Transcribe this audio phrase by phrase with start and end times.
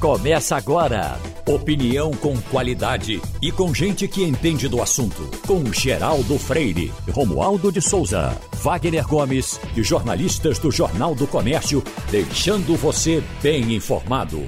[0.00, 1.20] Começa agora.
[1.46, 5.30] Opinião com qualidade e com gente que entende do assunto.
[5.46, 8.30] Com Geraldo Freire, Romualdo de Souza,
[8.62, 14.38] Wagner Gomes e jornalistas do Jornal do Comércio, deixando você bem informado.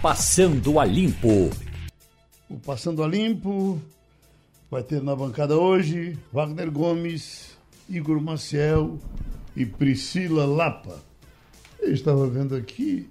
[0.00, 1.50] Passando a Limpo.
[2.48, 3.82] O Passando a Limpo
[4.70, 7.58] vai ter na bancada hoje Wagner Gomes,
[7.88, 9.00] Igor Maciel
[9.56, 11.02] e Priscila Lapa.
[11.80, 13.10] Eu estava vendo aqui,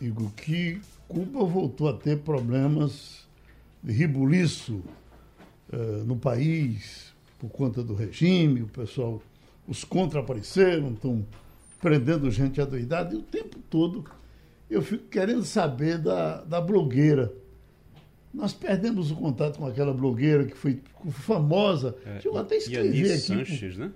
[0.00, 3.26] Igor, que Cuba voltou a ter problemas
[3.82, 4.82] de ribuliço
[5.72, 9.22] uh, no país por conta do regime, o pessoal,
[9.68, 11.26] os contra apareceram, estão
[11.80, 14.04] prendendo gente adoidada, e o tempo todo
[14.70, 17.32] eu fico querendo saber da, da blogueira.
[18.32, 21.94] Nós perdemos o contato com aquela blogueira que foi famosa.
[22.04, 23.20] É, eu até escrevi aqui.
[23.20, 23.92] Sanches, né?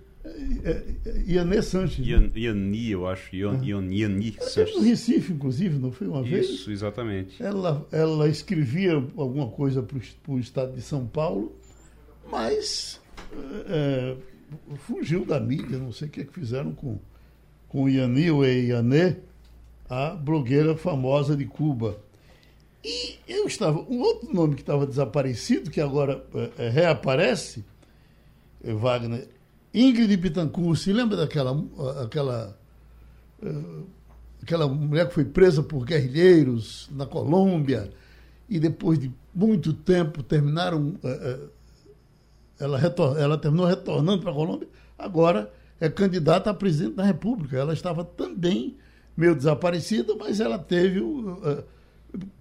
[1.27, 2.07] Ianê Sanches.
[2.07, 3.35] Ian, Iani, eu acho.
[3.35, 4.77] Ian, Ian, Iani Sanches.
[4.77, 6.49] no Recife, inclusive, não foi uma Isso, vez?
[6.49, 7.43] Isso, exatamente.
[7.43, 9.99] Ela, ela escrevia alguma coisa para
[10.33, 11.57] o estado de São Paulo,
[12.31, 13.01] mas
[13.67, 14.17] é,
[14.79, 16.99] fugiu da mídia, não sei o que, é que fizeram com,
[17.69, 19.17] com Iani ou Ianê,
[19.89, 21.99] a blogueira famosa de Cuba.
[22.85, 23.81] E eu estava.
[23.81, 26.25] Um outro nome que estava desaparecido, que agora
[26.57, 27.65] é, reaparece,
[28.63, 29.29] Wagner,
[29.73, 31.57] Ingrid Bittencourt, se lembra daquela
[32.03, 32.59] aquela,
[33.43, 33.83] eh,
[34.43, 37.91] aquela mulher que foi presa por guerrilheiros na Colômbia
[38.49, 40.95] e depois de muito tempo terminaram.
[41.03, 41.49] Eh, eh,
[42.61, 47.57] ela, retor, ela terminou retornando para a Colômbia, agora é candidata a presidente da República.
[47.57, 48.77] Ela estava também
[49.17, 51.01] meio desaparecida, mas ela teve.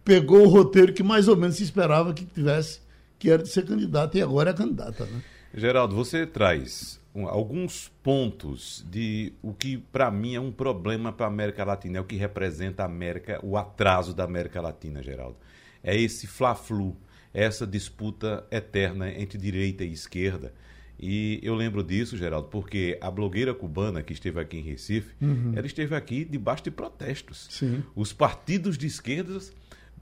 [0.04, 2.80] pegou o roteiro que mais ou menos se esperava que tivesse,
[3.20, 5.06] que era de ser candidata, e agora é candidata.
[5.06, 5.22] Né?
[5.54, 11.30] Geraldo, você traz alguns pontos de o que para mim é um problema para a
[11.30, 15.38] América Latina, é o que representa a América, o atraso da América Latina, Geraldo.
[15.82, 16.98] É esse fla-flu,
[17.34, 20.54] essa disputa eterna entre direita e esquerda.
[21.00, 25.54] E eu lembro disso, Geraldo, porque a blogueira cubana que esteve aqui em Recife, uhum.
[25.56, 27.48] ela esteve aqui debaixo de protestos.
[27.52, 27.84] Sim.
[27.96, 29.54] Os partidos de esquerdas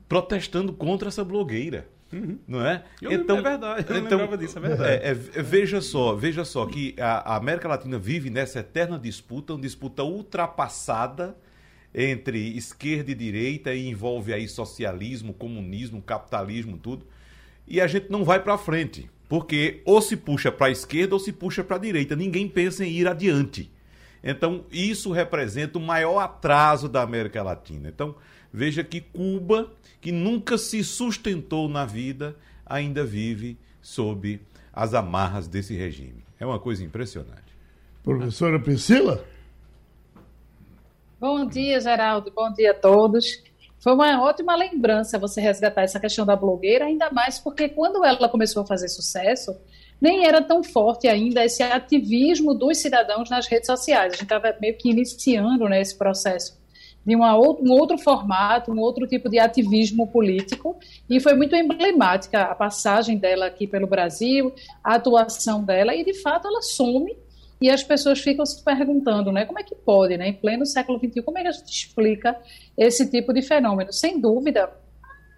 [0.07, 1.87] protestando contra essa blogueira.
[2.15, 2.39] Uhum.
[2.47, 2.81] Não é?
[3.01, 4.89] Eu então, é verdade, eu então, lembrava disso, é verdade.
[4.89, 9.53] É, é, veja só, veja só que a, a, América Latina vive nessa eterna disputa,
[9.53, 11.35] uma disputa ultrapassada
[11.93, 17.05] entre esquerda e direita e envolve aí socialismo, comunismo, capitalismo, tudo.
[17.67, 21.19] E a gente não vai para frente, porque ou se puxa para a esquerda ou
[21.19, 22.15] se puxa para a direita.
[22.15, 23.69] Ninguém pensa em ir adiante.
[24.23, 27.89] Então, isso representa o maior atraso da América Latina.
[27.89, 28.15] Então,
[28.55, 32.35] veja que Cuba que nunca se sustentou na vida,
[32.65, 34.39] ainda vive sob
[34.71, 36.23] as amarras desse regime.
[36.39, 37.57] É uma coisa impressionante.
[38.03, 39.25] Professora Priscila?
[41.19, 42.31] Bom dia, Geraldo.
[42.31, 43.43] Bom dia a todos.
[43.79, 48.29] Foi uma ótima lembrança você resgatar essa questão da blogueira, ainda mais porque quando ela
[48.29, 49.55] começou a fazer sucesso,
[49.99, 54.13] nem era tão forte ainda esse ativismo dos cidadãos nas redes sociais.
[54.13, 56.63] A gente estava meio que iniciando né, esse processo
[57.05, 60.77] de uma, um outro formato, um outro tipo de ativismo político,
[61.09, 66.13] e foi muito emblemática a passagem dela aqui pelo Brasil, a atuação dela, e de
[66.21, 67.15] fato ela some
[67.61, 70.99] e as pessoas ficam se perguntando, né, como é que pode, né, em pleno século
[70.99, 72.35] XXI, como é que a gente explica
[72.77, 73.93] esse tipo de fenômeno?
[73.93, 74.69] Sem dúvida,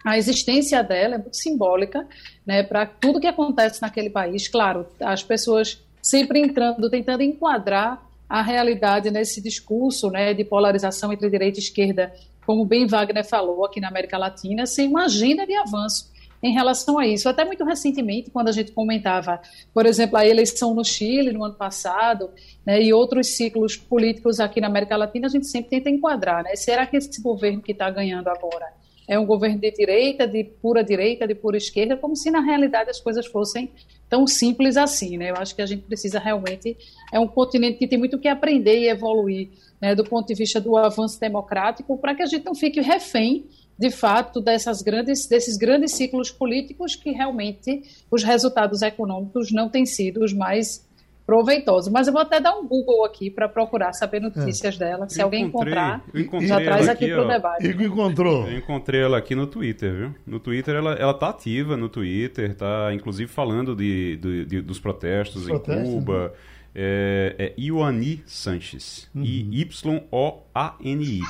[0.03, 2.07] a existência dela é muito simbólica,
[2.45, 4.47] né, para tudo que acontece naquele país.
[4.47, 11.29] Claro, as pessoas sempre entrando, tentando enquadrar a realidade nesse discurso né, de polarização entre
[11.29, 12.13] direita e esquerda,
[12.45, 16.11] como bem Wagner falou aqui na América Latina, sem uma agenda de avanço
[16.41, 17.27] em relação a isso.
[17.27, 19.41] Até muito recentemente, quando a gente comentava,
[19.73, 22.29] por exemplo, a eleição no Chile no ano passado,
[22.65, 26.43] né, e outros ciclos políticos aqui na América Latina, a gente sempre tenta enquadrar.
[26.43, 26.55] Né?
[26.55, 28.67] Será que esse governo que está ganhando agora
[29.07, 32.89] é um governo de direita, de pura direita, de pura esquerda, como se na realidade
[32.89, 33.71] as coisas fossem
[34.09, 35.31] tão simples assim, né?
[35.31, 36.77] Eu acho que a gente precisa realmente
[37.11, 39.49] é um continente que tem muito que aprender e evoluir,
[39.81, 43.45] né, do ponto de vista do avanço democrático, para que a gente não fique refém
[43.77, 49.85] de fato dessas grandes desses grandes ciclos políticos que realmente os resultados econômicos não têm
[49.85, 50.86] sido os mais
[51.27, 51.91] proveitoso.
[51.91, 54.79] Mas eu vou até dar um Google aqui para procurar saber notícias é.
[54.79, 55.09] dela.
[55.09, 56.01] Se eu alguém encontrar,
[56.41, 57.67] já traz aqui, aqui para o debate.
[57.67, 58.47] Igor encontrou.
[58.47, 60.15] Eu encontrei ela aqui no Twitter, viu?
[60.25, 64.79] No Twitter ela, ela tá ativa no Twitter, tá inclusive falando de, de, de dos
[64.79, 66.29] protestos Os em protestos, Cuba.
[66.29, 66.31] Né?
[66.79, 69.09] É, é Ioani Sanches.
[69.13, 69.23] Uhum.
[69.23, 71.21] I-Y-O-A-N-I.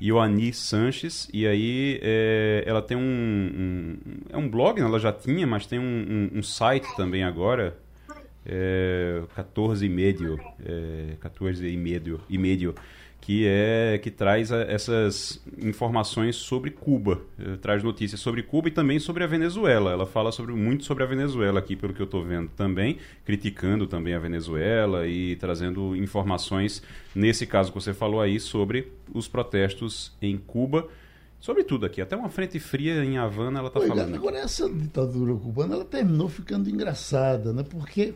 [0.00, 1.28] Ioani Sanches.
[1.32, 3.98] E aí é, ela tem um, um,
[4.30, 4.86] É um blog, né?
[4.86, 5.82] ela já tinha, mas tem um,
[6.32, 7.76] um, um site também agora
[8.46, 12.74] é, 14 e meio, é, 14 e meio, e meio,
[13.22, 18.98] que é que traz essas informações sobre Cuba, eh, traz notícias sobre Cuba e também
[18.98, 19.92] sobre a Venezuela.
[19.92, 23.86] Ela fala sobre, muito sobre a Venezuela aqui, pelo que eu estou vendo também, criticando
[23.86, 26.82] também a Venezuela e trazendo informações,
[27.14, 30.88] nesse caso que você falou aí, sobre os protestos em Cuba.
[31.38, 34.14] Sobre tudo aqui, até uma frente fria em Havana ela está falando.
[34.16, 37.64] Agora, essa ditadura cubana ela terminou ficando engraçada, né?
[37.68, 38.14] Porque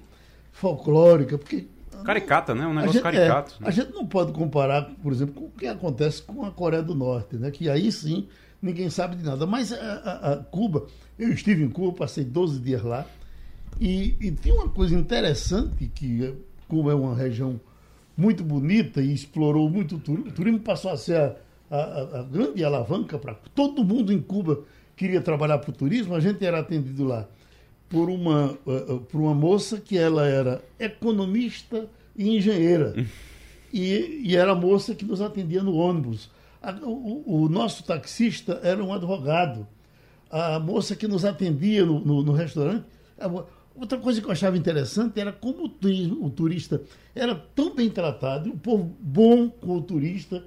[0.56, 1.68] folclórica, porque
[2.04, 2.66] Caricata, né?
[2.66, 3.56] Um negócio gente, caricato.
[3.58, 3.68] É, né?
[3.68, 6.94] A gente não pode comparar, por exemplo, com o que acontece com a Coreia do
[6.94, 7.50] Norte, né?
[7.50, 8.28] Que aí sim
[8.62, 9.46] ninguém sabe de nada.
[9.46, 10.86] Mas a, a, a Cuba,
[11.18, 13.04] eu estive em Cuba, passei 12 dias lá,
[13.80, 16.34] e, e tem uma coisa interessante que
[16.68, 17.60] Cuba é uma região
[18.16, 20.30] muito bonita e explorou muito o turismo.
[20.30, 21.36] O turismo passou a ser a,
[21.76, 24.62] a, a grande alavanca para todo mundo em Cuba
[24.94, 27.26] queria trabalhar para o turismo, a gente era atendido lá
[27.88, 32.94] por uma, uh, por uma moça que ela era economista e engenheira.
[33.72, 36.30] e, e era a moça que nos atendia no ônibus.
[36.62, 39.66] A, o, o, nosso taxista era um advogado.
[40.30, 42.84] A moça que nos atendia no, no, no restaurante.
[43.74, 46.82] outra coisa que eu achava interessante era como o, o turista
[47.14, 50.44] era tão bem tratado, o povo bom com o turista.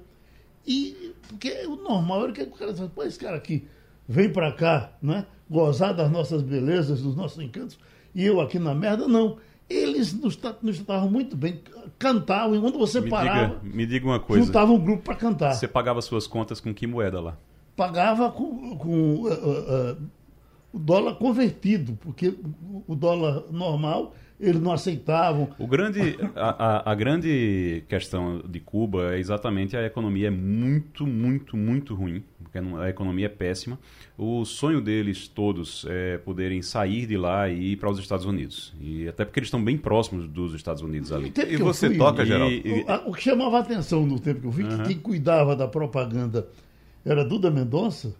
[0.66, 3.66] E porque o normal era que o cara dissesse, pô, esse cara aqui
[4.10, 5.24] vem para cá, né?
[5.48, 7.78] gozar das nossas belezas, dos nossos encantos,
[8.12, 9.36] e eu aqui na merda, não.
[9.68, 11.60] Eles nos, nos tratavam muito bem,
[11.96, 13.60] cantavam, e quando você me parava.
[13.60, 14.44] Diga, me diga uma coisa.
[14.44, 15.54] Juntava um grupo para cantar.
[15.54, 17.38] Você pagava suas contas com que moeda lá?
[17.76, 19.96] Pagava com, com uh, uh, uh,
[20.72, 22.34] o dólar convertido, porque
[22.88, 25.50] o dólar normal eles não aceitavam.
[25.58, 31.06] O grande, a, a, a, grande questão de Cuba é exatamente a economia é muito,
[31.06, 33.78] muito, muito ruim, porque a economia é péssima.
[34.16, 38.72] O sonho deles todos é poderem sair de lá e ir para os Estados Unidos.
[38.80, 41.32] E até porque eles estão bem próximos dos Estados Unidos ali.
[41.48, 42.54] E você fui, toca, Geraldo?
[42.54, 45.54] E, o, o, que chamava a atenção no tempo que eu vi, que quem cuidava
[45.54, 46.48] da propaganda
[47.04, 48.14] era Duda Mendonça,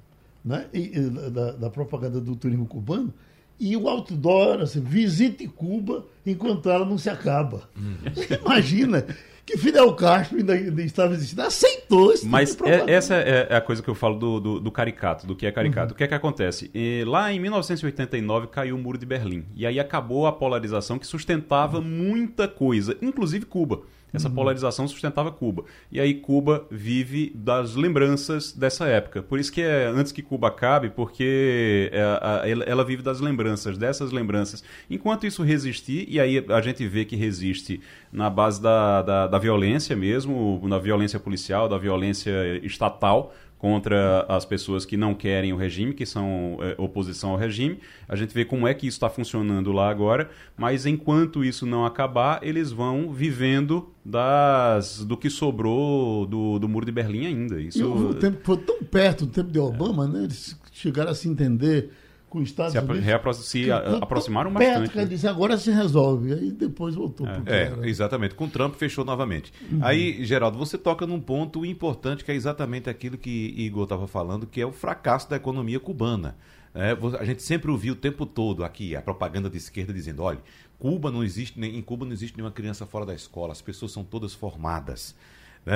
[0.44, 0.67] né?
[0.72, 0.88] E,
[1.31, 3.12] da, da propaganda do turismo cubano,
[3.61, 7.69] e o outdoor, assim, visite Cuba enquanto ela não se acaba.
[7.77, 7.97] Hum.
[8.45, 9.07] Imagina
[9.45, 13.49] que Fidel Castro ainda, ainda, estava existindo, aceitou esse tipo Mas tipo é, essa é,
[13.51, 15.89] é a coisa que eu falo do, do, do caricato, do que é caricato.
[15.89, 15.95] Uhum.
[15.95, 16.71] O que é que acontece?
[16.75, 19.45] E, lá em 1989 caiu o Muro de Berlim.
[19.55, 21.85] E aí acabou a polarização que sustentava uhum.
[21.85, 23.83] muita coisa, inclusive Cuba.
[24.12, 24.35] Essa uhum.
[24.35, 25.65] polarização sustentava Cuba.
[25.91, 29.23] E aí Cuba vive das lembranças dessa época.
[29.23, 34.11] Por isso que é antes que Cuba acabe, porque é, ela vive das lembranças, dessas
[34.11, 34.62] lembranças.
[34.89, 37.81] Enquanto isso resistir, e aí a gente vê que resiste
[38.12, 44.47] na base da, da, da violência mesmo, na violência policial, da violência estatal, contra as
[44.47, 47.79] pessoas que não querem o regime, que são é, oposição ao regime.
[48.09, 51.85] A gente vê como é que isso está funcionando lá agora, mas enquanto isso não
[51.85, 57.61] acabar, eles vão vivendo das do que sobrou do, do muro de Berlim ainda.
[57.61, 57.87] Isso...
[57.87, 60.25] o tempo foi tão perto do tempo de Obama, né?
[60.25, 61.91] Eles chegaram a se entender
[62.31, 63.37] com os Estados se Unidos.
[63.37, 64.79] Se que, aproximaram bastante.
[64.79, 65.05] Perto, né?
[65.05, 66.32] disse, agora se resolve.
[66.32, 67.27] Aí depois voltou.
[67.27, 68.37] É, é exatamente.
[68.37, 69.53] Com Trump fechou novamente.
[69.71, 69.81] Uhum.
[69.82, 74.47] Aí, Geraldo, você toca num ponto importante que é exatamente aquilo que Igor estava falando,
[74.47, 76.37] que é o fracasso da economia cubana.
[76.73, 80.38] É, a gente sempre ouviu o tempo todo aqui a propaganda de esquerda dizendo: olha,
[80.79, 84.05] Cuba não existe, em Cuba não existe nenhuma criança fora da escola, as pessoas são
[84.05, 85.17] todas formadas.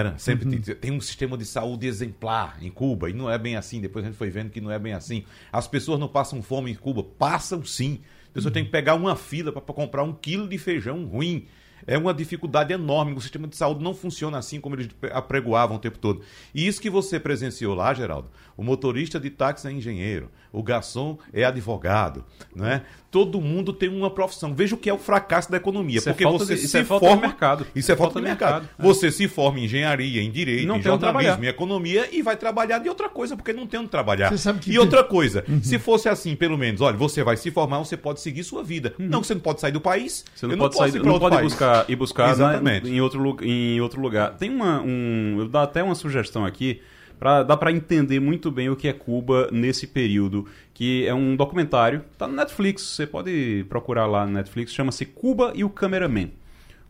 [0.03, 0.15] Né?
[0.19, 0.61] Sempre uhum.
[0.61, 3.81] tem, tem, um sistema de saúde exemplar em Cuba, e não é bem assim.
[3.81, 5.25] Depois a gente foi vendo que não é bem assim.
[5.53, 8.01] As pessoas não passam fome em Cuba, passam sim.
[8.31, 8.55] A pessoa uhum.
[8.55, 11.47] tem que pegar uma fila para comprar um quilo de feijão ruim
[11.87, 13.13] é uma dificuldade enorme.
[13.13, 16.23] O sistema de saúde não funciona assim como eles apregoavam o tempo todo.
[16.55, 21.19] E isso que você presenciou lá, Geraldo, o motorista de táxi é engenheiro, o garçom
[21.33, 22.25] é advogado,
[22.55, 22.85] não é?
[23.15, 24.53] Todo mundo tem uma profissão.
[24.53, 25.99] Veja o que é o fracasso da economia.
[25.99, 27.15] Isso é porque é você de, se isso é forma...
[27.15, 27.65] mercado.
[27.73, 28.63] Isso é, é falta, de mercado.
[28.63, 28.69] mercado.
[28.77, 32.81] Você se forma em engenharia, em direito, não em jornalismo, em economia e vai trabalhar
[32.81, 34.33] de outra coisa, porque não tem onde trabalhar.
[34.35, 34.79] e tem...
[34.79, 35.63] outra coisa, uhum.
[35.63, 38.93] se fosse assim, pelo menos, olha, você vai se formar, você pode seguir sua vida.
[38.99, 39.07] Uhum.
[39.07, 40.25] Não, você não pode sair do país.
[40.35, 41.53] Você não pode sair, não pode país.
[41.53, 44.35] buscar e buscar né, em outro em outro lugar.
[44.37, 46.81] Tem uma um, eu dou até uma sugestão aqui
[47.19, 51.37] Pra, dá para entender muito bem o que é Cuba nesse período, que é um
[51.37, 56.31] documentário, tá no Netflix, você pode procurar lá no Netflix, chama-se Cuba e o Cameraman.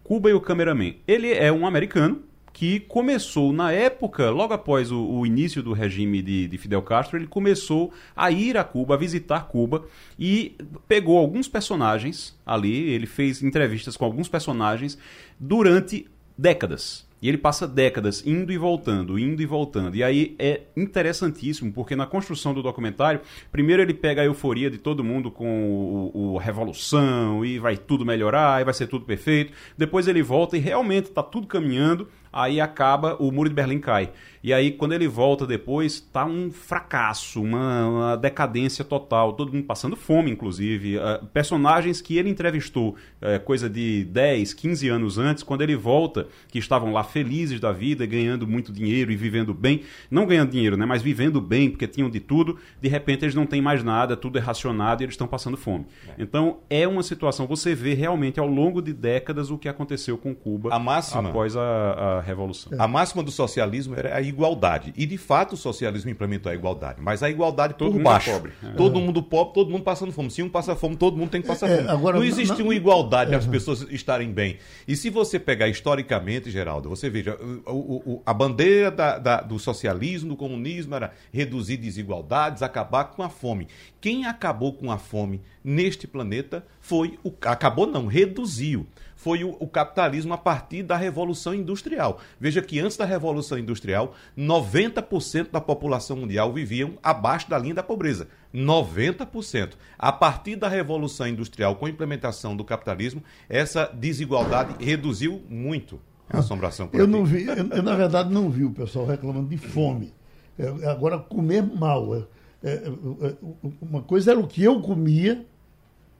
[0.03, 0.95] Cuba e o Cameraman.
[1.07, 2.23] Ele é um americano
[2.55, 7.19] que começou na época, logo após o, o início do regime de, de, Fidel Castro,
[7.19, 9.85] ele começou a ir a Cuba, a visitar Cuba
[10.17, 10.55] e
[10.87, 14.97] pegou alguns personagens ali, ele fez entrevistas com alguns personagens
[15.39, 16.07] durante
[16.39, 17.05] décadas.
[17.25, 19.97] E ele passa décadas indo e voltando, indo e voltando.
[19.97, 24.77] E aí é interessantíssimo, porque na construção do documentário, primeiro ele pega a euforia de
[24.77, 29.55] todo mundo com o, o Revolução, e vai tudo melhorar, e vai ser tudo perfeito.
[29.75, 34.11] Depois ele volta e realmente está tudo caminhando aí acaba, o muro de Berlim cai.
[34.43, 39.65] E aí, quando ele volta depois, tá um fracasso, uma, uma decadência total, todo mundo
[39.65, 40.99] passando fome, inclusive.
[40.99, 42.91] Uh, personagens que ele entrevistou
[43.23, 47.73] uh, coisa de 10, 15 anos antes, quando ele volta, que estavam lá felizes da
[47.73, 51.87] vida, ganhando muito dinheiro e vivendo bem, não ganhando dinheiro, né, mas vivendo bem, porque
[51.87, 55.15] tinham de tudo, de repente eles não têm mais nada, tudo é racionado e eles
[55.15, 55.87] estão passando fome.
[56.07, 56.23] É.
[56.23, 60.35] Então, é uma situação, você vê realmente ao longo de décadas o que aconteceu com
[60.35, 62.73] Cuba a máxima, após a, a Revolução.
[62.79, 64.93] A máxima do socialismo era a igualdade.
[64.97, 67.01] E de fato o socialismo implementou a igualdade.
[67.01, 68.31] Mas a igualdade todo por mundo é baixo.
[68.31, 68.53] É pobre.
[68.77, 70.31] Todo mundo pobre, todo mundo passando fome.
[70.31, 71.89] Se um passa fome, todo mundo tem que passar é, fome.
[71.89, 74.59] Agora, não existe não, uma igualdade para as pessoas estarem bem.
[74.89, 79.59] E se você pegar historicamente, Geraldo, você veja, o, o, a bandeira da, da, do
[79.59, 83.69] socialismo, do comunismo era reduzir desigualdades, acabar com a fome.
[84.01, 87.33] Quem acabou com a fome neste planeta foi o.
[87.43, 88.87] Acabou não, reduziu
[89.25, 92.21] foi o, o, capitalismo a partir da Revolução Industrial.
[92.39, 97.83] Veja que antes da Revolução Industrial, 90% da população mundial viviam abaixo da linha da
[97.83, 98.29] pobreza.
[98.55, 99.71] 90%.
[99.99, 106.41] A partir da Revolução Industrial, com a implementação do capitalismo, essa desigualdade reduziu muito a
[106.41, 110.13] assombração Eu não vi, eu, eu, na verdade não vi o pessoal reclamando de fome.
[110.59, 112.15] É, agora, comer mal.
[112.15, 112.25] É,
[112.63, 113.35] é, é
[113.81, 115.47] uma coisa era o que eu comia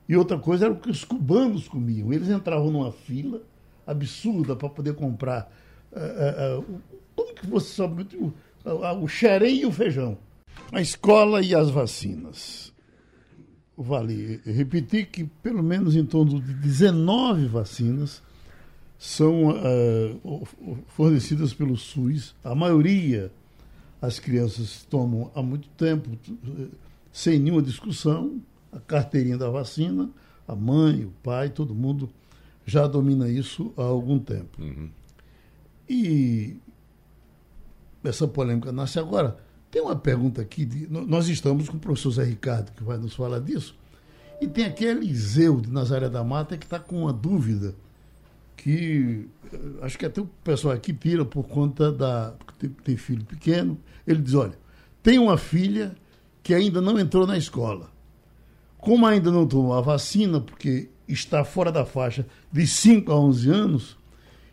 [0.07, 2.13] e outra coisa era o que os cubanos comiam.
[2.13, 3.41] Eles entravam numa fila
[3.85, 5.51] absurda para poder comprar
[5.91, 6.81] uh, uh, uh,
[7.15, 8.33] como que você sabe o,
[9.01, 10.17] o xerém e o feijão.
[10.71, 12.73] A escola e as vacinas.
[13.77, 18.23] Vale repetir que pelo menos em torno de 19 vacinas
[18.97, 19.53] são
[20.87, 22.33] fornecidas pelo SUS.
[22.41, 23.31] A maioria
[24.01, 26.09] as crianças tomam há muito tempo,
[27.11, 28.39] sem nenhuma discussão,
[28.75, 30.09] a carteirinha da vacina,
[30.47, 32.09] a mãe, o pai, todo mundo
[32.65, 34.61] já domina isso há algum tempo.
[34.61, 34.89] Uhum.
[35.89, 36.57] E
[38.03, 39.37] essa polêmica nasce agora.
[39.71, 43.13] Tem uma pergunta aqui, de, nós estamos com o professor Zé Ricardo, que vai nos
[43.13, 43.75] falar disso,
[44.39, 47.75] e tem aqui Eliseu, de Nazaré da Mata, que está com uma dúvida,
[48.55, 52.33] que eh, acho que até o pessoal aqui pira por conta da.
[52.57, 53.77] Tem, tem filho pequeno.
[54.05, 54.57] Ele diz: olha,
[55.01, 55.95] tem uma filha
[56.43, 57.89] que ainda não entrou na escola.
[58.85, 63.49] Como ainda não tomou a vacina, porque está fora da faixa de 5 a 11
[63.49, 63.97] anos,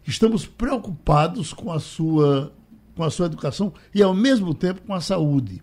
[0.06, 2.50] estamos preocupados com a sua,
[2.96, 5.62] com a sua educação e, ao mesmo tempo, com a saúde.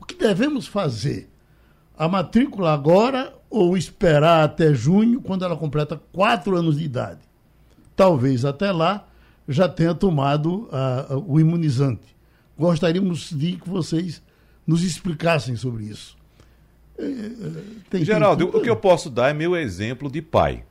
[0.00, 1.30] O que devemos fazer?
[1.94, 7.20] A matrícula agora ou esperar até junho, quando ela completa 4 anos de idade?
[7.94, 9.06] Talvez até lá
[9.46, 12.16] já tenha tomado uh, o imunizante.
[12.58, 14.22] Gostaríamos de que vocês
[14.66, 16.15] nos explicassem sobre isso.
[17.90, 20.64] Tem, Geraldo, tem o que eu posso dar é meu exemplo de pai.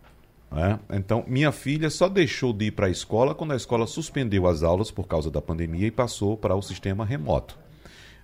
[0.51, 0.79] Né?
[0.91, 4.63] Então, minha filha só deixou de ir para a escola quando a escola suspendeu as
[4.63, 7.57] aulas por causa da pandemia e passou para o sistema remoto.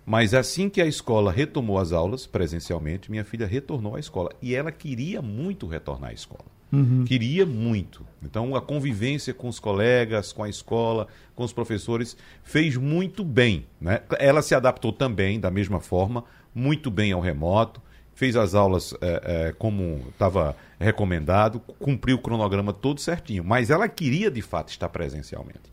[0.06, 4.32] Mas assim que a escola retomou as aulas presencialmente, minha filha retornou à escola.
[4.42, 6.46] E ela queria muito retornar à escola.
[6.72, 7.04] Uhum.
[7.06, 8.06] Queria muito.
[8.24, 13.66] Então, a convivência com os colegas, com a escola, com os professores, fez muito bem.
[13.80, 14.02] Né?
[14.18, 16.24] Ela se adaptou também, da mesma forma,
[16.56, 17.82] muito bem ao remoto
[18.22, 23.90] fez as aulas é, é, como estava recomendado, cumpriu o cronograma todo certinho, mas ela
[23.90, 25.72] queria de fato estar presencialmente.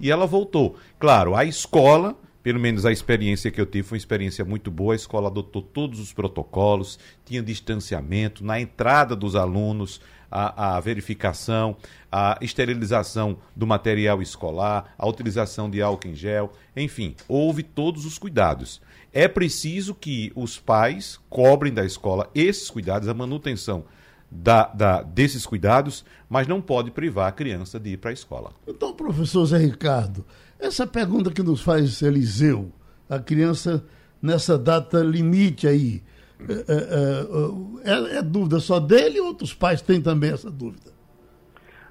[0.00, 0.78] E ela voltou.
[0.98, 4.94] Claro, a escola, pelo menos a experiência que eu tive foi uma experiência muito boa.
[4.94, 11.76] A escola adotou todos os protocolos, tinha distanciamento na entrada dos alunos, a, a, verificação,
[12.10, 18.16] a esterilização do material escolar, a utilização de álcool em gel, enfim, houve todos os
[18.16, 18.80] cuidados.
[19.12, 23.84] É preciso que os pais cobrem da escola esses cuidados, a manutenção
[24.30, 28.52] da, da, desses cuidados, mas não pode privar a criança de ir para a escola.
[28.66, 30.24] Então, professor Zé Ricardo,
[30.58, 32.70] essa pergunta que nos faz Eliseu,
[33.08, 33.84] a criança
[34.22, 36.02] nessa data limite aí,
[36.48, 40.92] é, é, é, é dúvida só dele ou outros pais têm também essa dúvida?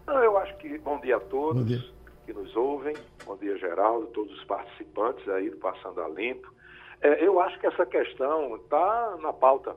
[0.07, 1.83] Não, eu acho que bom dia a todos dia.
[2.25, 2.95] que nos ouvem,
[3.25, 6.51] bom dia Geraldo, todos os participantes aí do Passando a Limpo.
[7.01, 9.75] É, eu acho que essa questão está na pauta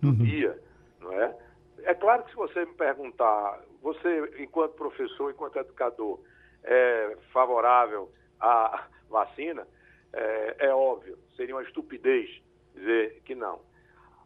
[0.00, 0.14] do uhum.
[0.14, 0.58] dia,
[1.00, 1.36] não é?
[1.84, 6.20] É claro que se você me perguntar, você, enquanto professor, enquanto educador,
[6.64, 8.10] é favorável
[8.40, 9.66] à vacina,
[10.12, 12.30] é, é óbvio, seria uma estupidez
[12.74, 13.60] dizer que não.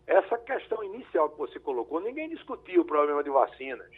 [0.07, 3.91] Essa questão inicial que você colocou, ninguém discutia o problema de vacinas.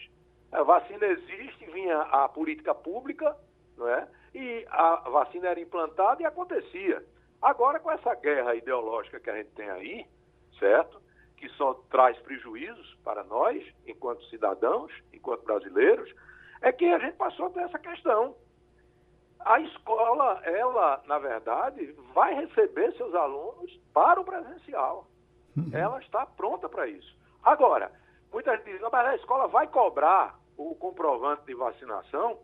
[0.51, 3.37] A vacina existe, vinha a política pública,
[3.77, 4.09] não é?
[4.35, 7.05] E a vacina era implantada e acontecia.
[7.41, 10.07] Agora, com essa guerra ideológica que a gente tem aí,
[10.59, 11.01] certo?
[11.37, 16.13] Que só traz prejuízos para nós, enquanto cidadãos, enquanto brasileiros,
[16.61, 18.35] é que a gente passou a ter essa questão.
[19.41, 25.07] a escola, ela, na verdade, vai receber seus alunos para o presencial.
[25.57, 25.71] Uhum.
[25.73, 27.17] Ela está pronta para isso.
[27.43, 27.93] Agora,
[28.33, 32.39] muita gente diz, mas a escola vai cobrar o comprovante de vacinação.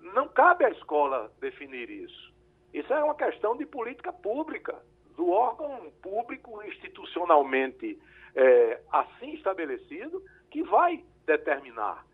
[0.00, 2.31] Não cabe à escola definir isso.
[2.72, 4.80] Isso é uma questão de política pública,
[5.16, 8.00] do órgão público institucionalmente
[8.34, 12.06] é, assim estabelecido, que vai determinar.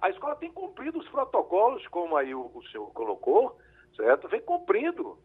[0.00, 3.58] A escola tem cumprido os protocolos, como aí o, o senhor colocou,
[3.96, 4.28] certo?
[4.28, 5.18] Vem cumprindo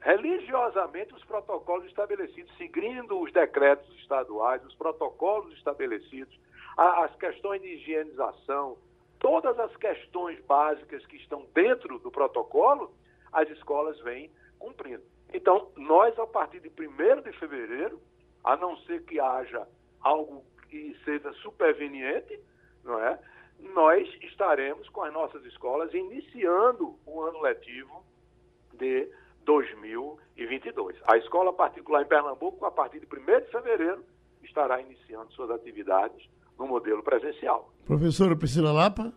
[0.00, 6.38] religiosamente os protocolos estabelecidos, seguindo os decretos estaduais, os protocolos estabelecidos,
[6.76, 8.76] as questões de higienização,
[9.18, 12.92] todas as questões básicas que estão dentro do protocolo,
[13.32, 15.02] as escolas vêm cumprindo.
[15.32, 18.00] Então, nós, a partir de 1 de fevereiro,
[18.42, 19.66] a não ser que haja
[20.00, 22.40] algo que seja superveniente,
[22.84, 23.18] não é?
[23.74, 28.04] nós estaremos com as nossas escolas iniciando o ano letivo
[28.74, 29.08] de
[29.44, 30.96] 2022.
[31.06, 34.04] A escola particular em Pernambuco, a partir de 1 de fevereiro,
[34.42, 37.72] estará iniciando suas atividades no modelo presencial.
[37.84, 39.12] Professora Priscila Lapa?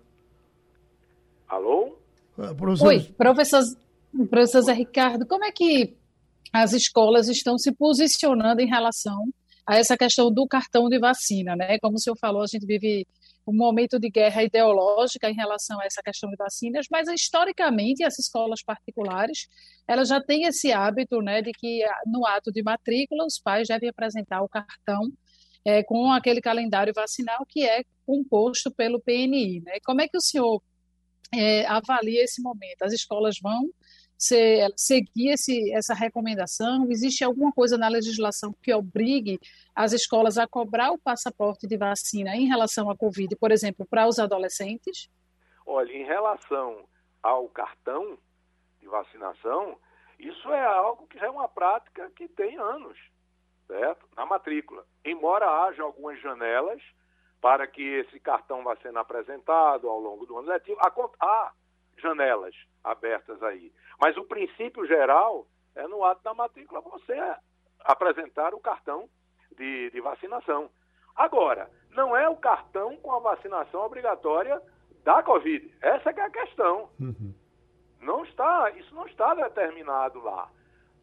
[1.48, 1.98] Alô?
[2.38, 2.88] Uh, professor...
[2.88, 3.62] Oi, professor,
[4.30, 5.96] professor Zé Ricardo, como é que
[6.51, 9.32] as escolas estão se posicionando em relação
[9.65, 11.77] a essa questão do cartão de vacina, né?
[11.80, 13.08] Como o senhor falou, a gente vive
[13.48, 18.20] um momento de guerra ideológica em relação a essa questão de vacinas, mas historicamente as
[18.20, 19.48] escolas particulares
[19.88, 23.68] elas já têm esse hábito, né, de que ah, no ato de matrícula os pais
[23.68, 25.12] devem apresentar o cartão
[25.65, 29.62] é, com aquele calendário vacinal que é composto pelo PNI.
[29.62, 29.74] Né?
[29.84, 30.62] Como é que o senhor
[31.34, 32.84] é, avalia esse momento?
[32.84, 33.70] As escolas vão
[34.22, 36.86] ser, seguir esse, essa recomendação?
[36.90, 39.40] Existe alguma coisa na legislação que obrigue
[39.75, 44.08] as escolas a cobrar o passaporte de vacina em relação à Covid, por exemplo, para
[44.08, 45.10] os adolescentes?
[45.66, 46.86] Olha, em relação
[47.24, 48.18] ao cartão
[48.80, 49.78] de vacinação,
[50.20, 52.98] isso é algo que já é uma prática que tem anos,
[53.66, 54.08] certo?
[54.16, 54.86] Na matrícula.
[55.04, 56.82] Embora haja algumas janelas
[57.41, 61.52] para que esse cartão vá sendo apresentado ao longo do ano letivo, há
[62.02, 63.72] janelas abertas aí.
[64.00, 67.18] Mas o princípio geral é no ato da matrícula você
[67.80, 69.10] apresentar o cartão
[69.58, 70.70] de, de vacinação.
[71.16, 74.62] Agora, não é o cartão com a vacinação obrigatória
[75.04, 75.74] da Covid.
[75.82, 76.90] Essa é a questão.
[77.00, 77.34] Uhum.
[78.00, 80.50] Não está, isso não está determinado lá.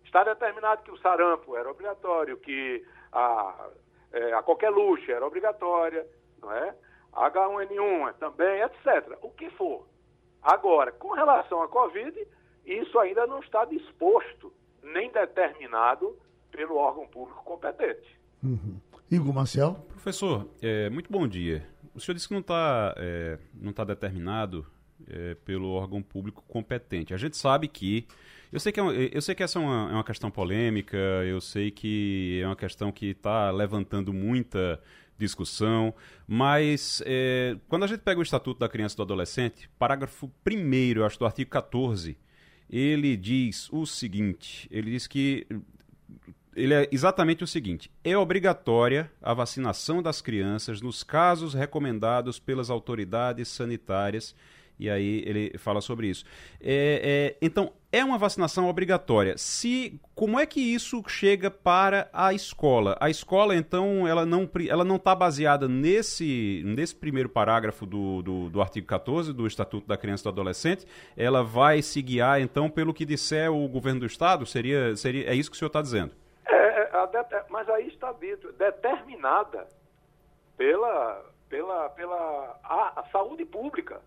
[0.05, 3.69] Está determinado que o sarampo era obrigatório, que a,
[4.13, 6.07] é, a qualquer luxo era obrigatória,
[6.41, 6.75] não é?
[7.13, 9.19] H1N1 também, etc.
[9.23, 9.87] O que for.
[10.43, 12.27] Agora, com relação à Covid,
[12.65, 16.17] isso ainda não está disposto nem determinado
[16.51, 18.19] pelo órgão público competente.
[18.43, 18.81] Uhum.
[19.11, 19.75] Igor Marcel?
[19.89, 21.67] Professor, é, muito bom dia.
[21.95, 24.67] O senhor disse que não está é, não tá determinado
[25.07, 27.15] é, pelo órgão público competente.
[27.15, 28.07] A gente sabe que.
[28.51, 31.41] Eu sei que, é, eu sei que essa é uma, é uma questão polêmica, eu
[31.41, 34.81] sei que é uma questão que está levantando muita
[35.19, 35.93] discussão,
[36.27, 41.05] mas é, quando a gente pega o Estatuto da Criança e do Adolescente, parágrafo 1,
[41.05, 42.17] acho do artigo 14,
[42.71, 45.47] ele diz o seguinte: ele diz que
[46.55, 52.71] ele é exatamente o seguinte: é obrigatória a vacinação das crianças nos casos recomendados pelas
[52.71, 54.35] autoridades sanitárias.
[54.79, 56.25] E aí ele fala sobre isso.
[56.61, 59.37] É, é, então, é uma vacinação obrigatória.
[59.37, 62.97] Se como é que isso chega para a escola?
[63.01, 68.51] A escola, então, ela não ela não está baseada nesse nesse primeiro parágrafo do, do,
[68.51, 70.87] do, artigo 14 do Estatuto da Criança e do Adolescente.
[71.17, 74.47] Ela vai se guiar, então, pelo que disser o governo do estado.
[74.47, 76.13] Seria seria é isso que o senhor está dizendo?
[77.49, 79.67] mas aí está dito, determinada
[80.57, 84.01] pela, pela, pela a, a saúde pública.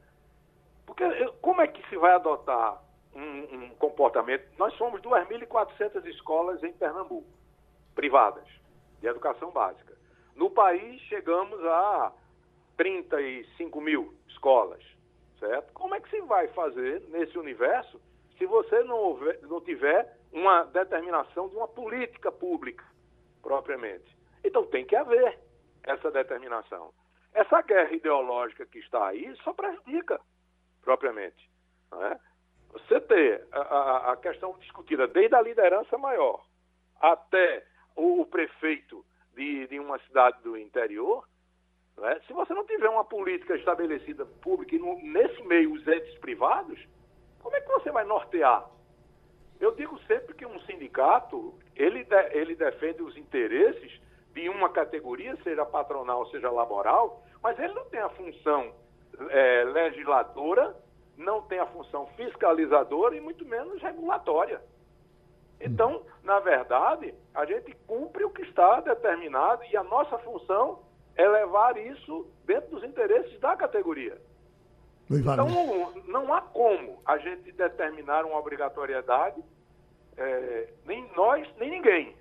[0.94, 2.82] Porque como é que se vai adotar
[3.16, 4.46] um, um comportamento?
[4.58, 7.30] Nós somos 2.400 escolas em Pernambuco,
[7.96, 8.48] privadas,
[9.00, 9.96] de educação básica.
[10.36, 12.12] No país, chegamos a
[12.76, 14.84] 35 mil escolas,
[15.40, 15.72] certo?
[15.74, 18.02] Como é que se vai fazer nesse universo
[18.38, 22.84] se você não, houver, não tiver uma determinação de uma política pública?
[23.42, 24.16] propriamente.
[24.44, 25.40] Então tem que haver
[25.84, 26.94] essa determinação.
[27.34, 30.20] Essa guerra ideológica que está aí só prejudica
[30.82, 31.50] propriamente.
[31.94, 32.18] É?
[32.74, 36.44] Você ter a, a, a questão discutida desde a liderança maior
[37.00, 37.66] até
[37.96, 41.28] o, o prefeito de, de, uma cidade do interior,
[42.02, 42.20] é?
[42.22, 46.80] se você não tiver uma política estabelecida pública e no, nesse meio os entes privados,
[47.40, 48.70] como é que você vai nortear?
[49.60, 54.00] Eu digo sempre que um sindicato ele, de, ele defende os interesses
[54.34, 58.74] de uma categoria, seja patronal, seja laboral, mas ele não tem a função
[59.30, 60.76] é, legisladora
[61.18, 64.62] não tem a função fiscalizadora e muito menos regulatória.
[65.60, 70.80] Então, na verdade, a gente cumpre o que está determinado e a nossa função
[71.16, 74.20] é levar isso dentro dos interesses da categoria.
[75.10, 75.48] Então,
[76.08, 79.44] não há como a gente determinar uma obrigatoriedade,
[80.18, 82.16] é, nem nós, nem ninguém,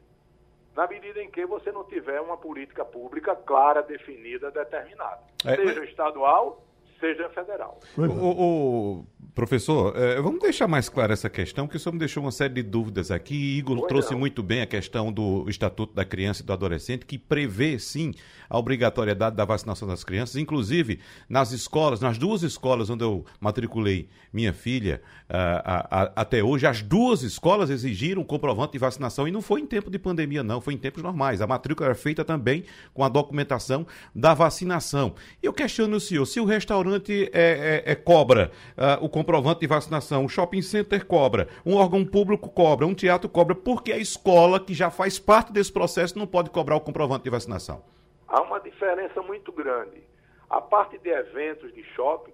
[0.75, 5.85] na medida em que você não tiver uma política pública clara, definida, determinada, é, seja
[5.85, 6.65] estadual,
[7.01, 7.81] seja federal.
[7.97, 9.07] O, o,
[9.41, 12.53] Professor, é, vamos deixar mais clara essa questão, porque o senhor me deixou uma série
[12.53, 13.57] de dúvidas aqui.
[13.57, 14.19] Igor trouxe não.
[14.19, 18.13] muito bem a questão do Estatuto da Criança e do Adolescente, que prevê, sim,
[18.51, 24.11] a obrigatoriedade da vacinação das crianças, inclusive nas escolas, nas duas escolas onde eu matriculei
[24.31, 25.01] minha filha
[25.33, 29.67] a, a, até hoje, as duas escolas exigiram comprovante de vacinação e não foi em
[29.67, 31.41] tempo de pandemia, não, foi em tempos normais.
[31.41, 35.15] A matrícula era feita também com a documentação da vacinação.
[35.43, 39.30] E eu questiono o senhor, se o restaurante é, é, é cobra uh, o comprovante
[39.61, 43.93] de vacinação, o shopping center cobra, um órgão público cobra, um teatro cobra, por que
[43.93, 47.83] a escola, que já faz parte desse processo, não pode cobrar o comprovante de vacinação?
[48.27, 50.03] Há uma diferença muito grande.
[50.49, 52.33] A parte de eventos de shopping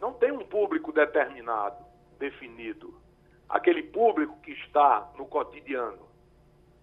[0.00, 1.84] não tem um público determinado,
[2.18, 2.94] definido.
[3.48, 6.08] Aquele público que está no cotidiano,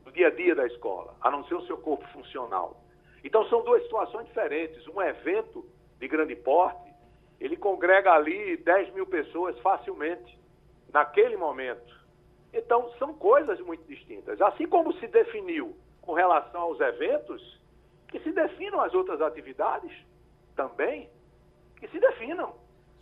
[0.06, 2.84] no dia a dia da escola, a não ser o seu corpo funcional.
[3.24, 4.88] Então são duas situações diferentes.
[4.88, 5.65] Um evento
[6.00, 6.85] de grande porte
[7.39, 10.38] ele congrega ali 10 mil pessoas facilmente,
[10.91, 11.93] naquele momento.
[12.54, 14.41] Então, são coisas muito distintas.
[14.41, 17.60] Assim como se definiu com relação aos eventos,
[18.08, 19.91] que se definam as outras atividades
[20.56, 21.10] também,
[21.78, 22.56] que se definam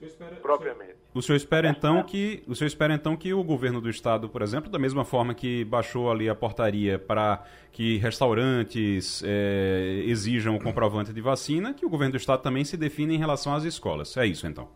[0.05, 0.95] espera, propriamente.
[1.13, 4.41] O senhor espera então que o senhor espera então que o governo do estado, por
[4.41, 10.63] exemplo, da mesma forma que baixou ali a portaria para que restaurantes é, exijam o
[10.63, 14.15] comprovante de vacina, que o governo do estado também se define em relação às escolas.
[14.17, 14.67] É isso então?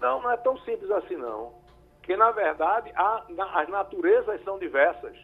[0.00, 1.52] Não, não é tão simples assim não.
[2.02, 5.16] Que na verdade a, as naturezas são diversas.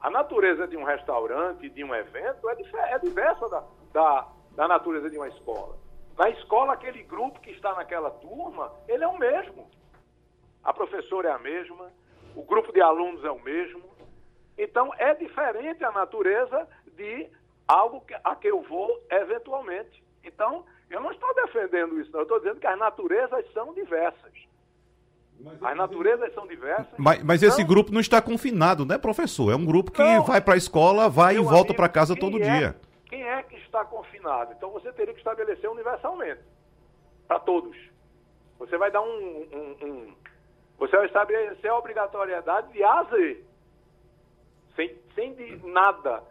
[0.00, 5.10] A natureza de um restaurante, de um evento, é, é diversa da, da, da natureza
[5.10, 5.76] de uma escola.
[6.18, 9.70] Na escola, aquele grupo que está naquela turma, ele é o mesmo.
[10.64, 11.92] A professora é a mesma,
[12.34, 13.84] o grupo de alunos é o mesmo.
[14.56, 17.28] Então, é diferente a natureza de
[17.68, 20.02] algo a que eu vou eventualmente.
[20.24, 22.20] Então, eu não estou defendendo isso, não.
[22.20, 24.32] Eu estou dizendo que as naturezas são diversas.
[25.60, 26.94] As naturezas são diversas.
[26.96, 29.52] Mas, mas então, esse grupo não está confinado, né, professor?
[29.52, 32.38] É um grupo que não, vai para a escola, vai e volta para casa todo
[32.38, 32.76] é, dia.
[33.16, 34.52] Quem é que está confinado?
[34.52, 36.42] Então você teria que estabelecer universalmente
[37.26, 37.74] para todos.
[38.58, 40.16] Você vai dar um, um, um,
[40.76, 43.42] Você vai estabelecer a obrigatoriedade de A a Z.
[44.74, 46.22] Sem, sem de nada.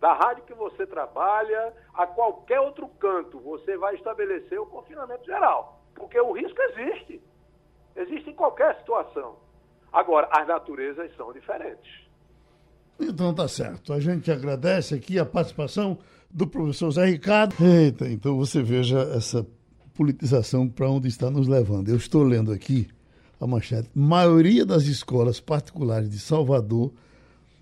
[0.00, 5.78] Da rádio que você trabalha, a qualquer outro canto, você vai estabelecer o confinamento geral.
[5.94, 7.22] Porque o risco existe.
[7.94, 9.38] Existe em qualquer situação.
[9.92, 12.01] Agora, as naturezas são diferentes.
[13.08, 13.92] Então tá certo.
[13.92, 15.98] A gente agradece aqui a participação
[16.30, 17.54] do professor Zé Ricardo.
[17.60, 19.46] Eita, então você veja essa
[19.94, 21.88] politização para onde está nos levando.
[21.88, 22.88] Eu estou lendo aqui
[23.40, 23.88] a manchete.
[23.94, 26.92] Maioria das escolas particulares de Salvador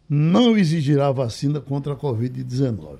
[0.08, 2.98] não exigirá vacina contra a Covid-19.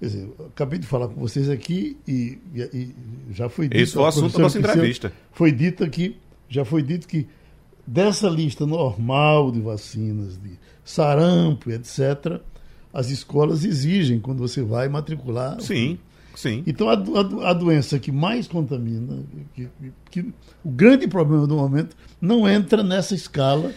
[0.00, 2.94] Quer dizer, acabei de falar com vocês aqui e, e, e
[3.32, 3.80] já foi dito.
[3.80, 5.12] Esse foi o assunto da nossa entrevista.
[5.32, 6.16] Foi dito aqui,
[6.48, 7.26] já foi dito que
[7.86, 12.40] dessa lista normal de vacinas, de sarampo, etc.,
[12.92, 15.60] as escolas exigem quando você vai matricular.
[15.60, 15.98] Sim,
[16.36, 16.62] sim.
[16.64, 19.68] Então, a, a, a doença que mais contamina, que,
[20.10, 20.20] que,
[20.64, 23.72] o grande problema do momento, não entra nessa escala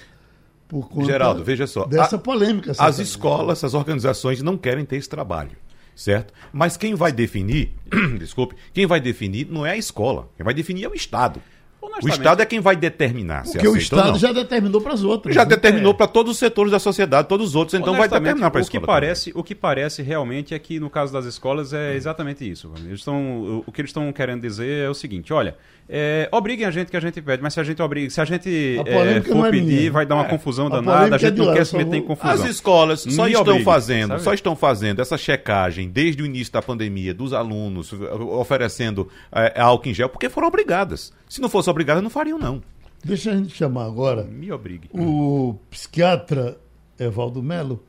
[0.67, 2.73] por conta Geraldo, veja só, dessa a, polêmica.
[2.77, 5.57] As escolas, as organizações não querem ter esse trabalho,
[5.95, 6.33] certo?
[6.53, 7.73] Mas quem vai definir,
[8.19, 11.41] desculpe, quem vai definir não é a escola, quem vai definir é o Estado.
[11.81, 15.33] O Estado é quem vai determinar se Porque o Estado já determinou para as outras.
[15.33, 15.49] Já né?
[15.49, 15.95] determinou é.
[15.95, 18.79] para todos os setores da sociedade, todos os outros, então vai determinar para a escola.
[18.79, 22.49] O que, parece, o que parece realmente é que no caso das escolas é exatamente
[22.49, 22.71] isso.
[22.77, 25.55] Eles estão, o que eles estão querendo dizer é o seguinte, olha,
[25.89, 28.25] é, obriguem a gente que a gente pede, mas se a gente obriga, se a
[28.25, 28.49] gente
[28.85, 29.91] a é, for é pedir, minha.
[29.91, 30.29] vai dar uma é.
[30.29, 32.31] confusão danada, a gente não quer se meter em confusão.
[32.31, 34.21] As escolas só Me estão fazendo, sabe?
[34.23, 39.89] só estão fazendo essa checagem desde o início da pandemia dos alunos oferecendo é, álcool
[39.89, 41.13] em gel porque foram obrigadas.
[41.29, 42.61] Se não fosse obrigada, não fariam não.
[43.03, 44.23] Deixa a gente chamar agora.
[44.23, 44.89] Me obrigue.
[44.93, 46.57] O psiquiatra
[46.99, 47.83] Evaldo Melo.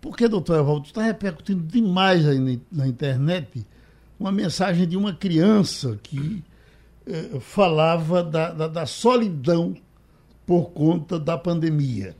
[0.00, 3.64] Porque, doutor Evaldo, está repercutindo demais aí na internet
[4.18, 6.42] uma mensagem de uma criança que
[7.06, 9.74] eh, falava da, da, da, solidão
[10.46, 12.16] por conta da pandemia.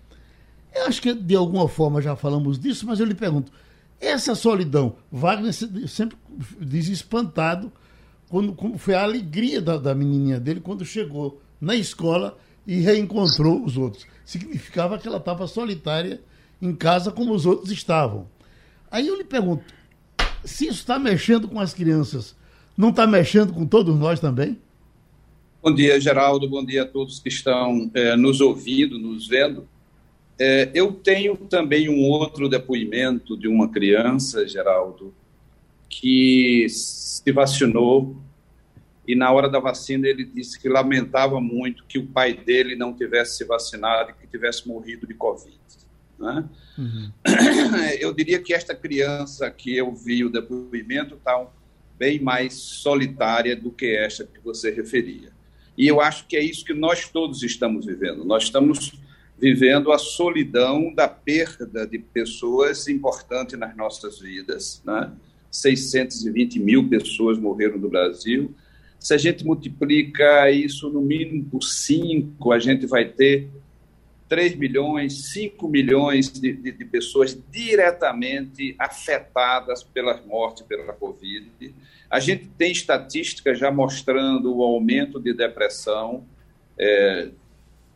[0.74, 3.52] Eu acho que de alguma forma já falamos disso, mas eu lhe pergunto:
[4.00, 6.16] essa solidão, Wagner sempre
[6.60, 7.72] diz espantado
[8.32, 13.62] quando, como foi a alegria da, da menininha dele quando chegou na escola e reencontrou
[13.62, 14.06] os outros.
[14.24, 16.18] Significava que ela estava solitária
[16.60, 18.26] em casa como os outros estavam.
[18.90, 19.62] Aí eu lhe pergunto,
[20.42, 22.34] se isso está mexendo com as crianças,
[22.74, 24.58] não está mexendo com todos nós também?
[25.62, 26.48] Bom dia, Geraldo.
[26.48, 29.68] Bom dia a todos que estão é, nos ouvindo, nos vendo.
[30.38, 35.12] É, eu tenho também um outro depoimento de uma criança, Geraldo,
[35.92, 38.16] que se vacinou
[39.06, 42.94] e na hora da vacina ele disse que lamentava muito que o pai dele não
[42.94, 45.58] tivesse se vacinado e que tivesse morrido de Covid.
[46.18, 46.48] Né?
[46.78, 47.12] Uhum.
[48.00, 51.46] Eu diria que esta criança que eu vi o depoimento está
[51.98, 55.30] bem mais solitária do que esta que você referia.
[55.76, 58.24] E eu acho que é isso que nós todos estamos vivendo.
[58.24, 58.92] Nós estamos
[59.38, 64.80] vivendo a solidão da perda de pessoas importantes nas nossas vidas.
[64.86, 65.12] Né?
[65.52, 68.54] 620 mil pessoas morreram no Brasil.
[68.98, 73.50] Se a gente multiplica isso no mínimo por 5, a gente vai ter
[74.28, 81.74] 3 milhões, 5 milhões de, de, de, pessoas diretamente afetadas pelas mortes pela Covid.
[82.08, 86.24] A gente tem estatísticas já mostrando o aumento de depressão
[86.78, 87.28] é,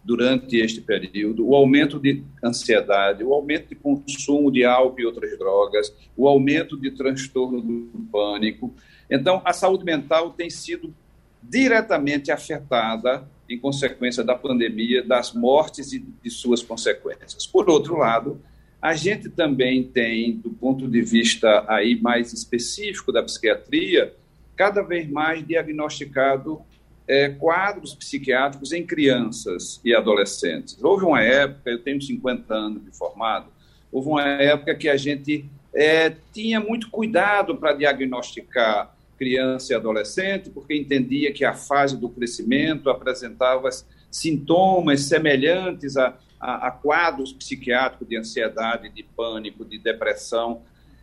[0.06, 5.36] durante este período, o aumento de ansiedade, o aumento de consumo de álcool e outras
[5.36, 8.72] drogas, o aumento de transtorno do pânico.
[9.10, 10.94] Então, a saúde mental tem sido
[11.42, 17.44] diretamente afetada em consequência da pandemia, das mortes e de suas consequências.
[17.44, 18.40] Por outro lado,
[18.80, 24.14] a gente também tem, do ponto de vista aí mais específico da psiquiatria,
[24.54, 26.62] cada vez mais diagnosticado
[27.08, 30.76] é, quadros psiquiátricos em crianças e adolescentes.
[30.82, 33.46] Houve uma época, eu tenho 50 anos de formado,
[33.92, 40.50] houve uma época que a gente é, tinha muito cuidado para diagnosticar criança e adolescente,
[40.50, 43.68] porque entendia que a fase do crescimento apresentava
[44.10, 50.62] sintomas semelhantes a, a, a quadros psiquiátricos de ansiedade, de pânico, de depressão,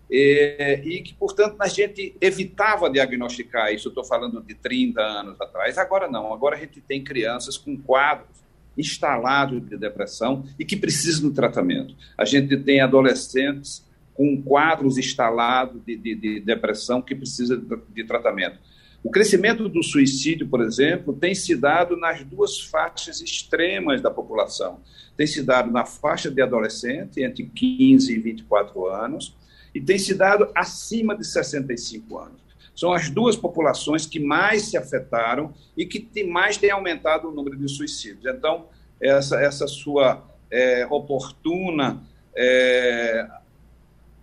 [0.10, 3.90] e, e, que, portanto, a gente evitava diagnosticar isso.
[3.90, 5.78] Estou falando de 30 anos atrás.
[5.78, 8.44] Agora não, agora a gente tem crianças com quadros
[8.78, 11.96] instalados de depressão e que precisam de tratamento.
[12.18, 18.04] A gente tem adolescentes com quadros instalados de, de, de depressão que precisa de, de
[18.04, 18.60] tratamento.
[19.04, 24.80] O crescimento do suicídio, por exemplo, tem se dado nas duas faixas extremas da população.
[25.18, 29.36] Tem se dado na faixa de adolescente, entre 15 e 24 anos,
[29.74, 32.44] e tem se dado acima de 65 anos.
[32.76, 37.56] São as duas populações que mais se afetaram e que mais têm aumentado o número
[37.56, 38.26] de suicídios.
[38.26, 38.66] Então,
[39.00, 42.02] essa, essa sua é, oportuna
[42.36, 43.28] é,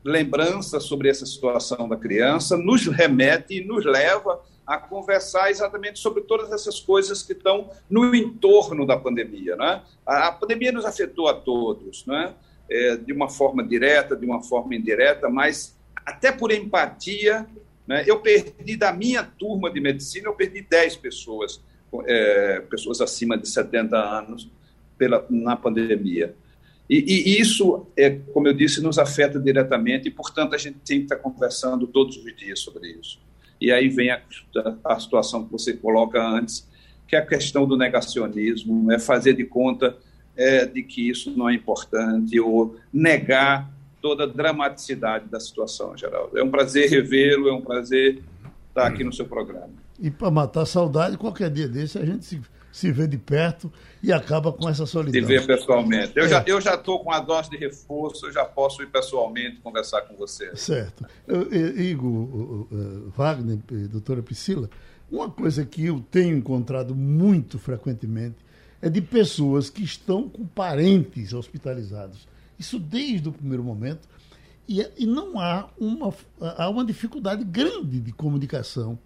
[0.05, 6.23] lembrança sobre essa situação da criança nos remete e nos leva a conversar exatamente sobre
[6.23, 9.57] todas essas coisas que estão no entorno da pandemia.
[9.57, 9.83] Né?
[10.07, 12.35] A, pandemia nos afetou a todos, né?
[12.71, 17.47] É, de uma forma direta, de uma forma indireta, mas até por empatia,
[17.87, 18.05] né?
[18.07, 21.61] eu perdi da minha turma de medicina, eu perdi 10 pessoas,
[22.07, 24.49] é, pessoas acima de 70 anos
[24.97, 26.35] pela, na pandemia.
[26.89, 30.99] E, e, isso, é, como eu disse, nos afeta diretamente e, portanto, a gente tem
[30.99, 33.21] que estar conversando todos os dias sobre isso.
[33.61, 34.21] E aí vem a,
[34.85, 36.69] a situação que você coloca antes,
[37.07, 39.97] que é a questão do negacionismo, é fazer de conta
[40.41, 46.39] é, de que isso não é importante ou negar toda a dramaticidade da situação, Geraldo.
[46.39, 48.23] É um prazer revê-lo, é um prazer
[48.69, 49.69] estar aqui no seu programa.
[50.01, 52.41] E para matar a saudade, qualquer dia desse a gente se
[52.73, 55.21] se vê de perto e acaba com essa solidão.
[55.21, 56.13] Se vê pessoalmente.
[56.15, 56.29] Eu é.
[56.29, 60.03] já eu já estou com a dose de reforço, eu já posso ir pessoalmente conversar
[60.03, 60.55] com você.
[60.57, 61.05] Certo.
[61.77, 62.69] Igor,
[63.17, 63.59] Wagner,
[63.91, 64.71] doutora Priscila,
[65.11, 68.37] uma coisa que eu tenho encontrado muito frequentemente
[68.83, 72.27] é de pessoas que estão com parentes hospitalizados.
[72.59, 74.09] Isso desde o primeiro momento.
[74.69, 78.99] E, e não há uma, há uma dificuldade grande de comunicação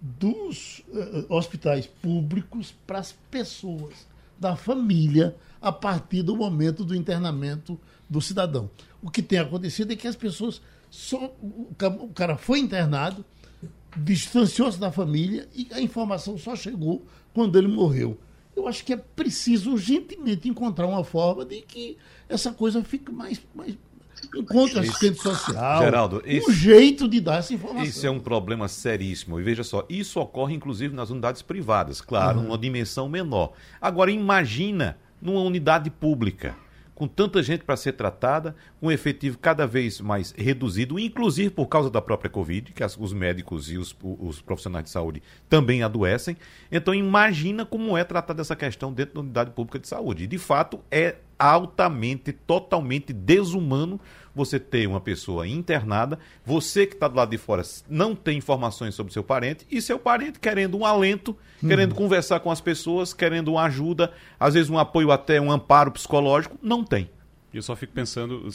[0.00, 4.06] dos uh, hospitais públicos para as pessoas,
[4.38, 8.68] da família, a partir do momento do internamento do cidadão.
[9.00, 10.60] O que tem acontecido é que as pessoas.
[10.90, 13.24] Só, o cara foi internado,
[13.96, 18.18] distanciou-se da família e a informação só chegou quando ele morreu.
[18.56, 21.96] Eu acho que é preciso urgentemente encontrar uma forma de que
[22.28, 23.76] essa coisa fique mais, mais,
[24.34, 25.82] encontra assistente social.
[25.82, 27.84] Geraldo, esse, um jeito de dar essa informação.
[27.84, 29.40] Isso é um problema seríssimo.
[29.40, 32.46] E veja só, isso ocorre inclusive nas unidades privadas, claro, uhum.
[32.46, 33.52] uma dimensão menor.
[33.80, 36.56] Agora, imagina numa unidade pública.
[36.94, 41.66] Com tanta gente para ser tratada, com um efetivo cada vez mais reduzido, inclusive por
[41.66, 45.82] causa da própria Covid, que as, os médicos e os, os, profissionais de saúde também
[45.82, 46.36] adoecem.
[46.70, 50.24] Então, imagina como é tratada essa questão dentro da unidade pública de saúde.
[50.24, 54.00] E, de fato, é altamente, totalmente desumano
[54.34, 58.94] você ter uma pessoa internada, você que está do lado de fora não tem informações
[58.94, 61.68] sobre seu parente e seu parente querendo um alento, uhum.
[61.68, 65.92] querendo conversar com as pessoas, querendo uma ajuda, às vezes um apoio até um amparo
[65.92, 67.08] psicológico, não tem.
[67.54, 68.48] Eu só fico pensando,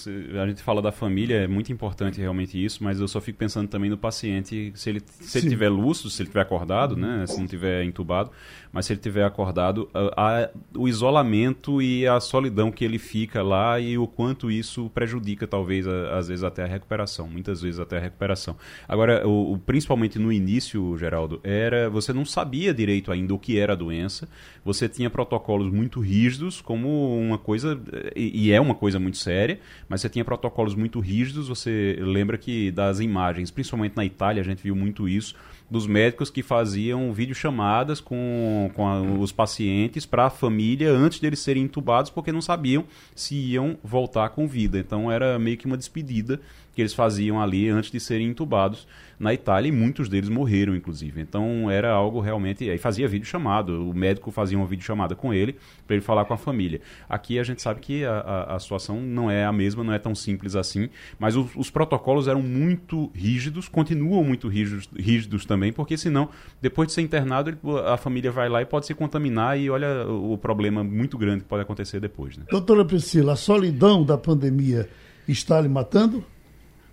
[0.43, 3.69] a gente fala da família, é muito importante realmente isso, mas eu só fico pensando
[3.69, 7.39] também no paciente, se ele, se ele tiver lúcido, se ele tiver acordado, né, se
[7.39, 8.29] não tiver entubado,
[8.73, 13.41] mas se ele tiver acordado, a, a, o isolamento e a solidão que ele fica
[13.41, 17.79] lá e o quanto isso prejudica, talvez, a, às vezes até a recuperação, muitas vezes
[17.79, 18.57] até a recuperação.
[18.85, 23.57] Agora, o, o, principalmente no início, Geraldo, era você não sabia direito ainda o que
[23.57, 24.27] era a doença,
[24.63, 27.79] você tinha protocolos muito rígidos, como uma coisa,
[28.13, 32.37] e, e é uma coisa muito séria, mas você tinha protocolos muito rígidos, você lembra
[32.37, 35.35] que das imagens, principalmente na Itália, a gente viu muito isso,
[35.69, 41.39] dos médicos que faziam videochamadas com, com a, os pacientes para a família antes deles
[41.39, 44.79] serem entubados, porque não sabiam se iam voltar com vida.
[44.79, 46.39] Então era meio que uma despedida
[46.79, 48.87] que eles faziam ali antes de serem entubados
[49.19, 51.19] na Itália e muitos deles morreram, inclusive.
[51.19, 52.69] Então era algo realmente.
[52.69, 56.23] Aí fazia vídeo chamado, o médico fazia uma vídeo chamada com ele para ele falar
[56.23, 56.79] com a família.
[57.09, 59.99] Aqui a gente sabe que a, a, a, situação não é a mesma, não é
[59.99, 60.89] tão simples assim,
[61.19, 66.29] mas os, os protocolos eram muito rígidos, continuam muito rígidos, rígidos também, porque senão,
[66.61, 70.37] depois de ser internado, a família vai lá e pode se contaminar e olha o
[70.37, 72.37] problema muito grande que pode acontecer depois.
[72.37, 72.45] Né?
[72.49, 74.87] Doutora Priscila, a solidão da pandemia
[75.27, 76.23] está lhe matando?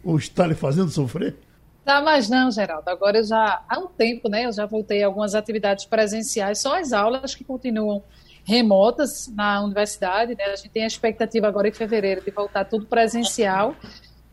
[0.07, 1.35] Ou está lhe fazendo sofrer?
[1.85, 2.89] Não, mas não, Geraldo.
[2.89, 4.47] Agora eu já há um tempo, né?
[4.47, 8.05] Eu já voltei a algumas atividades presenciais, só as aulas que continuam
[8.45, 10.37] remotas na universidade.
[10.37, 10.45] Né?
[10.45, 13.75] A gente tem a expectativa agora em fevereiro de voltar tudo presencial.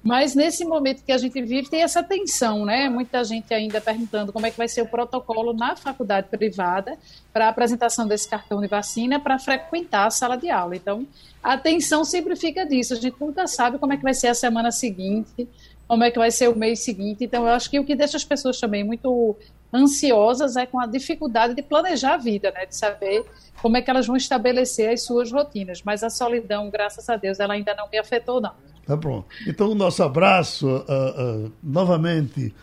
[0.03, 2.89] Mas nesse momento que a gente vive, tem essa tensão, né?
[2.89, 6.97] Muita gente ainda perguntando como é que vai ser o protocolo na faculdade privada
[7.31, 10.75] para a apresentação desse cartão de vacina para frequentar a sala de aula.
[10.75, 11.07] Então,
[11.41, 12.93] a tensão sempre fica disso.
[12.93, 15.47] A gente nunca sabe como é que vai ser a semana seguinte,
[15.87, 17.23] como é que vai ser o mês seguinte.
[17.23, 19.37] Então, eu acho que o que deixa as pessoas também muito
[19.73, 22.65] ansiosas é com a dificuldade de planejar a vida, né?
[22.65, 23.23] De saber
[23.61, 25.81] como é que elas vão estabelecer as suas rotinas.
[25.81, 28.51] Mas a solidão, graças a Deus, ela ainda não me afetou, não.
[28.85, 29.25] Tá bom.
[29.47, 32.53] Então, o nosso abraço uh, uh, novamente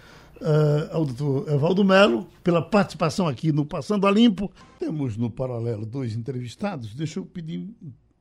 [0.40, 4.52] uh, ao doutor Evaldo Melo pela participação aqui no Passando a Limpo.
[4.78, 6.94] Temos no paralelo dois entrevistados.
[6.94, 7.66] Deixa eu pedir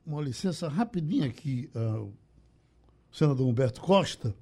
[0.06, 2.10] uma licença rapidinho aqui ao
[3.12, 4.34] senador Humberto Costa,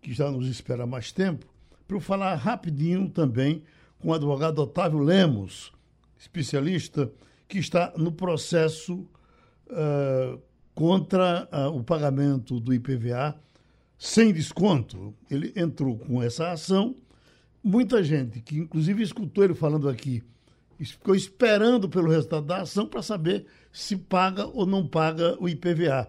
[0.00, 1.46] que já nos espera há mais tempo,
[1.86, 3.62] para eu falar rapidinho também
[4.00, 5.72] com o advogado Otávio Lemos,
[6.18, 7.10] especialista
[7.46, 9.06] que está no processo
[9.68, 10.40] uh,
[10.74, 13.38] contra uh, o pagamento do IPVA
[13.98, 15.14] sem desconto.
[15.30, 16.96] Ele entrou com essa ação.
[17.62, 20.22] Muita gente, que inclusive escutou ele falando aqui,
[20.80, 26.08] ficou esperando pelo resultado da ação para saber se paga ou não paga o IPVA.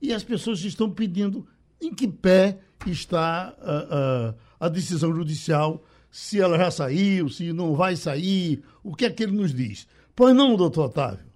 [0.00, 1.46] E as pessoas estão pedindo
[1.80, 7.74] em que pé está uh, uh, a decisão judicial, se ela já saiu, se não
[7.74, 9.86] vai sair, o que é que ele nos diz.
[10.14, 11.33] Pois não, doutor Otávio?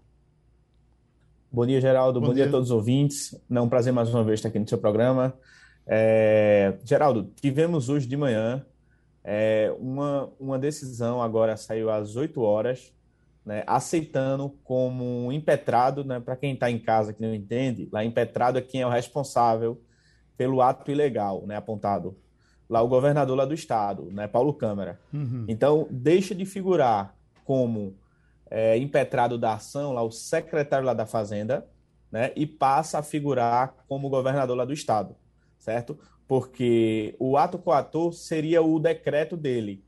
[1.51, 2.21] Bom dia, Geraldo.
[2.21, 2.45] Bom, Bom dia.
[2.45, 2.49] dia.
[2.49, 3.35] a todos os ouvintes.
[3.51, 5.35] É um prazer mais uma vez estar aqui no seu programa.
[5.87, 6.75] É...
[6.85, 8.65] Geraldo, tivemos hoje de manhã
[9.31, 12.95] é, uma, uma decisão, agora saiu às 8 horas,
[13.45, 18.57] né, aceitando como impetrado, né, para quem está em casa que não entende, lá impetrado
[18.57, 19.83] é quem é o responsável
[20.35, 22.17] pelo ato ilegal, né, apontado.
[22.71, 24.99] Lá o governador lá do estado, né, Paulo Câmara.
[25.13, 25.45] Uhum.
[25.47, 27.95] Então, deixa de figurar como
[28.51, 31.67] é, impetrado da ação, lá o secretário lá da Fazenda,
[32.11, 35.15] né, e passa a figurar como governador lá do estado,
[35.59, 35.99] certo?
[36.27, 39.85] Porque o ato coator seria o decreto dele,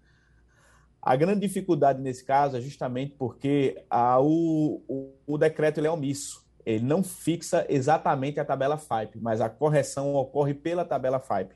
[1.02, 5.90] a grande dificuldade nesse caso é justamente porque a, o, o, o, decreto ele é
[5.90, 6.44] omisso.
[6.64, 11.54] Ele não fixa exatamente a tabela FIPE, mas a correção ocorre pela tabela FIPE.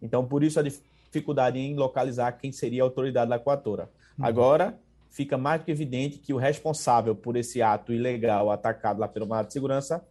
[0.00, 3.90] Então, por isso a dificuldade em localizar quem seria a autoridade da coatora.
[4.16, 4.24] Uhum.
[4.24, 4.78] Agora,
[5.14, 9.28] fica mais do que evidente que o responsável por esse ato ilegal atacado lá pelo
[9.28, 10.04] mandato de segurança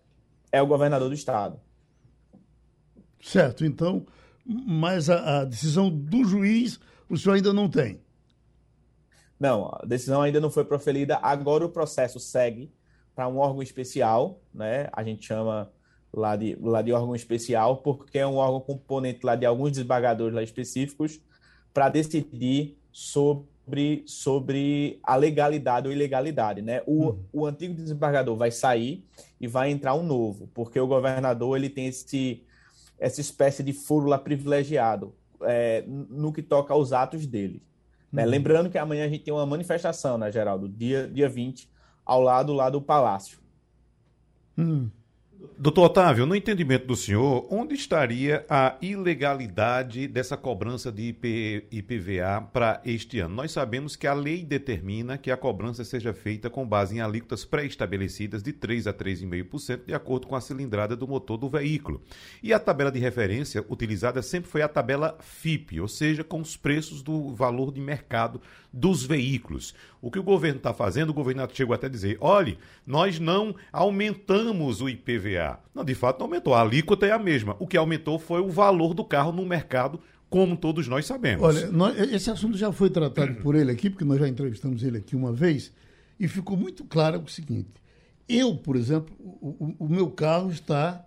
[0.50, 1.60] é o governador do estado.
[3.22, 4.06] Certo, então,
[4.46, 8.00] mas a, a decisão do juiz o senhor ainda não tem.
[9.38, 11.20] Não, a decisão ainda não foi proferida.
[11.22, 12.72] Agora o processo segue
[13.14, 14.88] para um órgão especial, né?
[14.94, 15.70] A gente chama
[16.14, 20.34] lá de, lá de órgão especial, porque é um órgão componente lá de alguns desembargadores
[20.34, 21.20] lá específicos
[21.74, 26.62] para decidir sobre sobre, sobre a legalidade ou ilegalidade.
[26.62, 26.82] Né?
[26.86, 27.24] O, uhum.
[27.32, 29.06] o antigo desembargador vai sair
[29.40, 32.44] e vai entrar um novo, porque o governador ele tem esse,
[33.00, 37.62] essa espécie de fórmula privilegiado é, no que toca aos atos dele.
[38.12, 38.24] Né?
[38.24, 38.30] Uhum.
[38.30, 40.68] Lembrando que amanhã a gente tem uma manifestação, né, Geraldo?
[40.68, 41.70] Dia, dia 20,
[42.06, 43.40] ao lado lá do Palácio.
[44.58, 44.90] Hum.
[45.58, 52.42] Doutor Otávio, no entendimento do senhor, onde estaria a ilegalidade dessa cobrança de IP, IPVA
[52.54, 53.36] para este ano?
[53.36, 57.44] Nós sabemos que a lei determina que a cobrança seja feita com base em alíquotas
[57.44, 62.02] pré-estabelecidas de 3 a 3,5%, de acordo com a cilindrada do motor do veículo.
[62.42, 66.56] E a tabela de referência utilizada sempre foi a tabela FIP, ou seja, com os
[66.56, 68.42] preços do valor de mercado
[68.72, 69.76] dos veículos.
[70.02, 73.56] O que o governo está fazendo, o governo chegou até a dizer: olhe, nós não
[73.72, 75.33] aumentamos o IPVA.
[75.74, 76.54] Não, de fato, não aumentou.
[76.54, 77.56] A alíquota é a mesma.
[77.60, 81.44] O que aumentou foi o valor do carro no mercado, como todos nós sabemos.
[81.44, 84.98] Olha, nós, esse assunto já foi tratado por ele aqui, porque nós já entrevistamos ele
[84.98, 85.72] aqui uma vez,
[86.20, 87.72] e ficou muito claro o seguinte:
[88.28, 91.06] eu, por exemplo, o, o meu carro está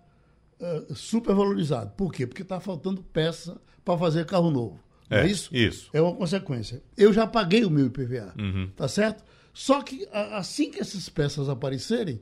[0.59, 1.91] uh, supervalorizado.
[1.91, 2.25] Por quê?
[2.25, 4.79] Porque está faltando peça para fazer carro novo.
[5.09, 5.55] É, é isso?
[5.55, 5.89] Isso.
[5.93, 6.81] É uma consequência.
[6.97, 8.69] Eu já paguei o meu IPVA, uhum.
[8.75, 9.23] tá certo?
[9.53, 12.21] Só que assim que essas peças aparecerem,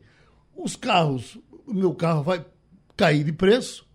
[0.55, 1.37] os carros,
[1.67, 2.45] o meu carro vai
[2.95, 3.85] cair de preço,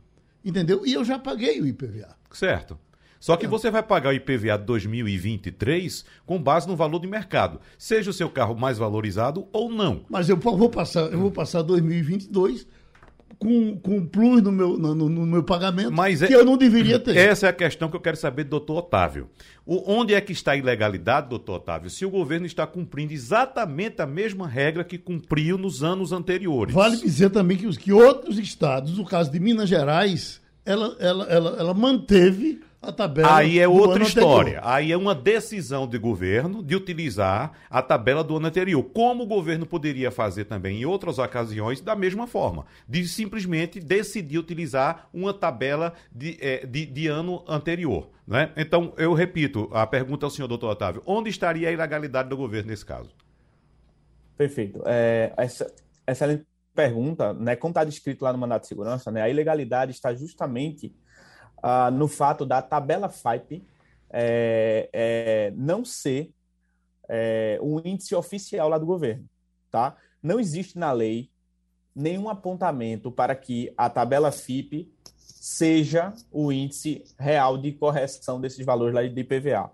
[0.44, 0.86] entendeu?
[0.86, 2.16] E eu já paguei o IPVA.
[2.30, 2.78] Certo.
[3.18, 8.10] Só que você vai pagar o IPVA 2023 com base no valor de mercado, seja
[8.10, 10.06] o seu carro mais valorizado ou não.
[10.08, 12.66] Mas eu vou passar, eu vou passar 2022
[13.38, 16.98] com, com plus no meu, no, no meu pagamento Mas é, que eu não deveria
[16.98, 17.16] ter.
[17.16, 19.28] Essa é a questão que eu quero saber do doutor Otávio.
[19.64, 24.02] O, onde é que está a ilegalidade, doutor Otávio, se o governo está cumprindo exatamente
[24.02, 26.74] a mesma regra que cumpriu nos anos anteriores?
[26.74, 31.24] Vale dizer também que, os, que outros estados, no caso de Minas Gerais, ela, ela,
[31.24, 33.36] ela, ela manteve a tabela.
[33.36, 34.58] Aí é outra história.
[34.58, 34.72] Anterior.
[34.72, 38.82] Aí é uma decisão de governo de utilizar a tabela do ano anterior.
[38.82, 44.38] Como o governo poderia fazer também em outras ocasiões da mesma forma, de simplesmente decidir
[44.38, 48.08] utilizar uma tabela de, é, de, de, ano anterior.
[48.26, 48.50] Né?
[48.56, 52.70] Então, eu repito a pergunta ao senhor doutor Otávio: onde estaria a ilegalidade do governo
[52.70, 53.10] nesse caso?
[54.38, 54.82] Perfeito.
[54.86, 55.70] É, essa,
[56.06, 57.34] excelente pergunta.
[57.34, 57.56] Né?
[57.56, 59.20] Como está descrito lá no mandato de segurança, né?
[59.20, 60.94] a ilegalidade está justamente
[61.62, 63.64] uh, no fato da tabela FIPE
[64.10, 66.32] é, é, não ser
[67.08, 69.24] é, um índice oficial lá do governo.
[69.70, 69.96] Tá?
[70.22, 71.30] Não existe na lei
[71.94, 78.94] nenhum apontamento para que a tabela FIPE seja o índice real de correção desses valores
[78.94, 79.70] lá de IPVA.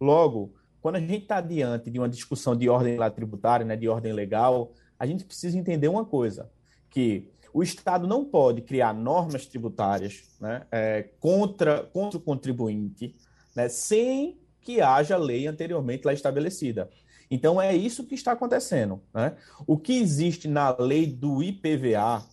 [0.00, 3.88] Logo, quando a gente está diante de uma discussão de ordem lá tributária, né, de
[3.88, 6.50] ordem legal, a gente precisa entender uma coisa,
[6.90, 13.16] que o Estado não pode criar normas tributárias né, é, contra, contra o contribuinte
[13.56, 16.88] né, sem que haja lei anteriormente lá estabelecida.
[17.28, 19.02] Então, é isso que está acontecendo.
[19.12, 19.34] Né?
[19.66, 22.24] O que existe na lei do IPVA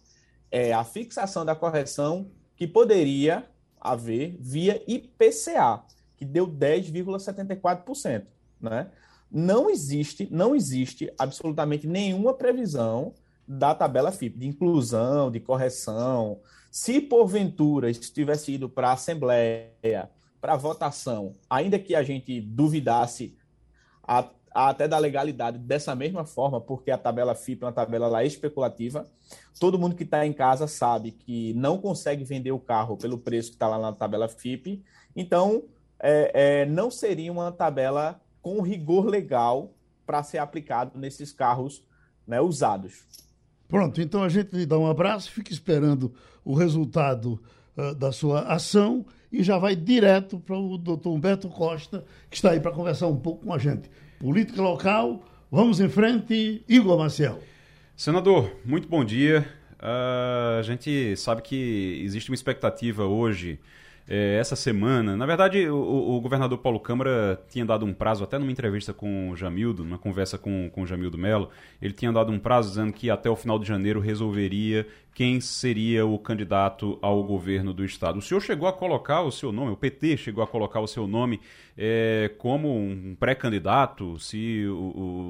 [0.51, 3.49] é a fixação da correção que poderia
[3.82, 5.82] haver via IPCA,
[6.15, 8.28] que deu 10,74%.
[8.61, 8.91] Né?
[9.32, 13.15] Não existe, não existe absolutamente nenhuma previsão
[13.48, 16.39] da tabela FIP, de inclusão, de correção.
[16.72, 20.10] Se porventura isso tivesse ido para a Assembleia,
[20.41, 23.38] para votação, ainda que a gente duvidasse
[24.04, 28.08] a, a, até da legalidade dessa mesma forma, porque a tabela FIP é uma tabela
[28.08, 29.08] lá especulativa,
[29.60, 33.50] todo mundo que está em casa sabe que não consegue vender o carro pelo preço
[33.50, 34.84] que está lá na tabela FIP,
[35.16, 35.64] então
[36.00, 36.32] é,
[36.62, 39.74] é, não seria uma tabela com rigor legal
[40.06, 41.84] para ser aplicado nesses carros
[42.28, 43.04] né, usados.
[43.76, 46.13] Pronto, então a gente lhe dá um abraço, fica esperando
[46.45, 47.38] o resultado
[47.76, 52.51] uh, da sua ação e já vai direto para o doutor Humberto Costa, que está
[52.51, 53.91] aí para conversar um pouco com a gente.
[54.17, 57.38] Política local, vamos em frente, Igor Marcel.
[57.97, 59.45] Senador, muito bom dia.
[59.73, 63.59] Uh, a gente sabe que existe uma expectativa hoje
[64.08, 65.16] é, essa semana.
[65.18, 69.32] Na verdade, o, o, governador Paulo Câmara tinha dado um prazo, até numa entrevista com
[69.32, 71.49] o Jamildo, numa conversa com, com o Jamildo Melo,
[71.82, 76.06] ele tinha dado um prazo dizendo que até o final de janeiro resolveria quem seria
[76.06, 78.20] o candidato ao governo do estado.
[78.20, 81.08] O senhor chegou a colocar o seu nome, o PT chegou a colocar o seu
[81.08, 81.39] nome
[81.78, 84.66] é, como um pré-candidato, se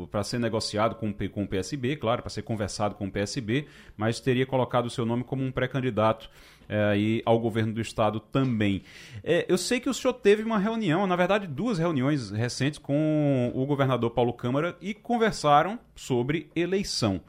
[0.10, 4.20] para ser negociado com, com o PSB, claro, para ser conversado com o PSB, mas
[4.20, 6.32] teria colocado o seu nome como um pré-candidato
[6.68, 8.84] é, aí ao governo do estado também.
[9.24, 13.52] É, eu sei que o senhor teve uma reunião, na verdade duas reuniões recentes com
[13.54, 17.22] o governador Paulo Câmara e conversaram sobre eleição.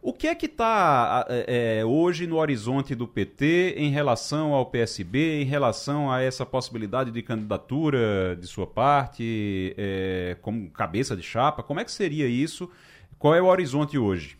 [0.00, 5.42] O que é que está é, hoje no horizonte do PT em relação ao PSB,
[5.42, 11.64] em relação a essa possibilidade de candidatura de sua parte, é, como cabeça de chapa?
[11.64, 12.70] Como é que seria isso?
[13.18, 14.36] Qual é o horizonte hoje?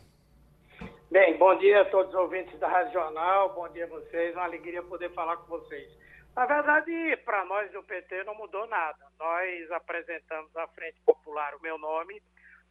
[1.10, 4.44] Bem, bom dia a todos os ouvintes da Rádio Jornal, bom dia a vocês, uma
[4.44, 5.90] alegria poder falar com vocês.
[6.36, 6.92] Na verdade,
[7.24, 8.98] para nós do PT não mudou nada.
[9.18, 12.20] Nós apresentamos à Frente Popular o meu nome,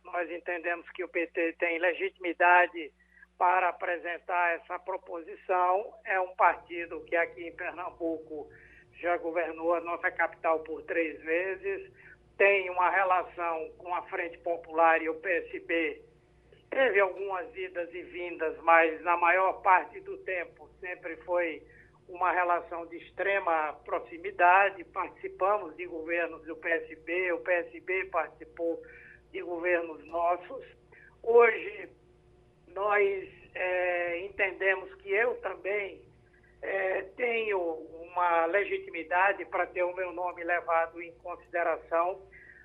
[0.03, 2.91] nós entendemos que o PT tem legitimidade
[3.39, 5.91] para apresentar essa proposição.
[6.05, 8.47] É um partido que aqui em Pernambuco
[8.99, 11.91] já governou a nossa capital por três vezes,
[12.37, 16.06] tem uma relação com a Frente Popular e o PSB.
[16.69, 21.63] Teve algumas idas e vindas, mas na maior parte do tempo sempre foi
[22.07, 24.83] uma relação de extrema proximidade.
[24.85, 28.81] Participamos de governos do PSB, o PSB participou
[29.31, 30.65] de governos nossos.
[31.23, 31.89] Hoje,
[32.67, 36.01] nós é, entendemos que eu também
[36.61, 42.21] é, tenho uma legitimidade para ter o meu nome levado em consideração.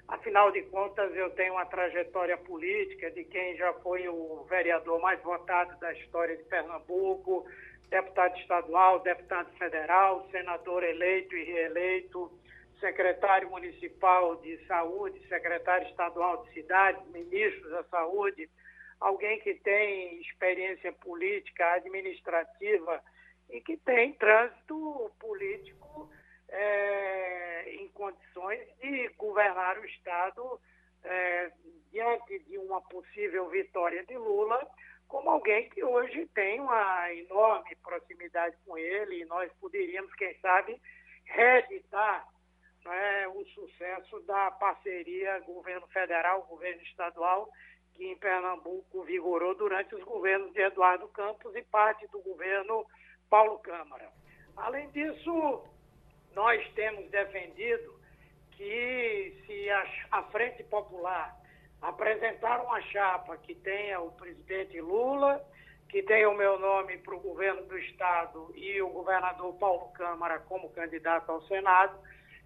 [0.08, 5.20] Afinal de contas, eu tenho uma trajetória política de quem já foi o vereador mais
[5.22, 7.46] votado da história de Pernambuco,
[7.88, 12.30] deputado estadual, deputado federal, senador eleito e reeleito,
[12.80, 18.50] secretário municipal de saúde, secretário estadual de cidade, ministro da saúde,
[19.00, 23.02] alguém que tem experiência política, administrativa
[23.50, 26.10] e que tem trânsito político
[26.52, 30.60] é, em condições de governar o Estado
[31.02, 31.50] é,
[31.90, 34.66] diante de uma possível vitória de Lula,
[35.08, 40.80] como alguém que hoje tem uma enorme proximidade com ele e nós poderíamos, quem sabe,
[41.24, 42.26] reeditar
[42.86, 47.48] é, o sucesso da parceria governo federal, governo estadual,
[47.94, 52.84] que em Pernambuco vigorou durante os governos de Eduardo Campos e parte do governo
[53.28, 54.10] Paulo Câmara.
[54.56, 55.62] Além disso,
[56.34, 58.00] nós temos defendido
[58.52, 61.36] que se a, a Frente Popular
[61.80, 65.44] apresentar uma chapa que tenha o presidente Lula,
[65.88, 70.38] que tenha o meu nome para o governo do Estado e o governador Paulo Câmara
[70.40, 71.98] como candidato ao Senado,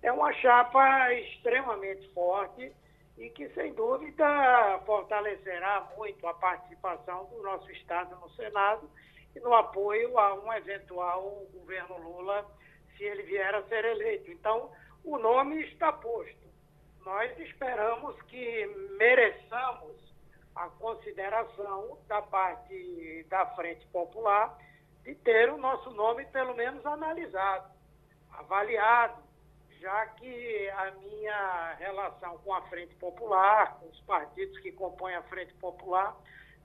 [0.03, 2.73] é uma chapa extremamente forte
[3.19, 8.91] e que, sem dúvida, fortalecerá muito a participação do nosso Estado no Senado
[9.35, 12.47] e no apoio a um eventual governo Lula,
[12.97, 14.31] se ele vier a ser eleito.
[14.31, 14.71] Então,
[15.05, 16.47] o nome está posto.
[17.05, 18.67] Nós esperamos que
[18.99, 19.97] mereçamos
[20.55, 24.59] a consideração da parte da Frente Popular
[25.05, 27.71] de ter o nosso nome, pelo menos, analisado,
[28.33, 29.23] avaliado,
[29.79, 35.23] já que a minha relação com a Frente Popular, com os partidos que compõem a
[35.25, 36.17] Frente Popular,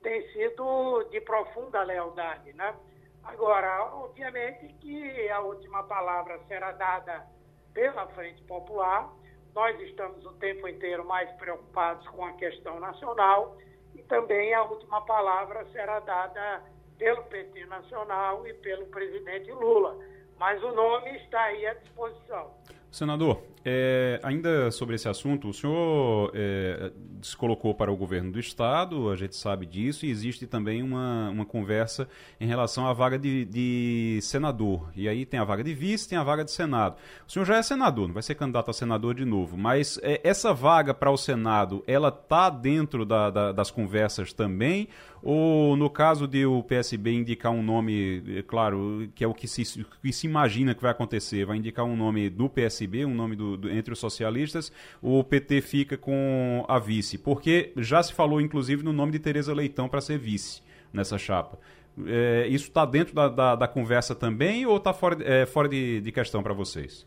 [0.01, 2.75] tem sido de profunda lealdade, né?
[3.23, 7.25] Agora, obviamente que a última palavra será dada
[7.73, 9.09] pela Frente Popular.
[9.53, 13.57] Nós estamos o tempo inteiro mais preocupados com a questão nacional
[13.93, 16.63] e também a última palavra será dada
[16.97, 19.97] pelo PT Nacional e pelo presidente Lula.
[20.37, 22.55] Mas o nome está aí à disposição.
[22.91, 28.39] Senador, é, ainda sobre esse assunto, o senhor é, se colocou para o governo do
[28.39, 32.07] Estado, a gente sabe disso, e existe também uma, uma conversa
[32.39, 34.91] em relação à vaga de, de, senador.
[34.95, 36.97] E aí tem a vaga de vice, tem a vaga de Senado.
[37.27, 40.19] O senhor já é senador, não vai ser candidato a senador de novo, mas é,
[40.23, 44.89] essa vaga para o Senado, ela está dentro da, da, das conversas também?
[45.23, 49.47] Ou no caso de o PSB indicar um nome, é claro, que é o que
[49.47, 53.35] se, que se imagina que vai acontecer, vai indicar um nome do PSB, um nome
[53.35, 57.19] do, do, entre os socialistas, o PT fica com a vice?
[57.19, 61.59] Porque já se falou, inclusive, no nome de Tereza Leitão para ser vice nessa chapa.
[62.07, 66.01] É, isso está dentro da, da, da, conversa também ou está fora, é, fora de,
[66.01, 67.05] de questão para vocês?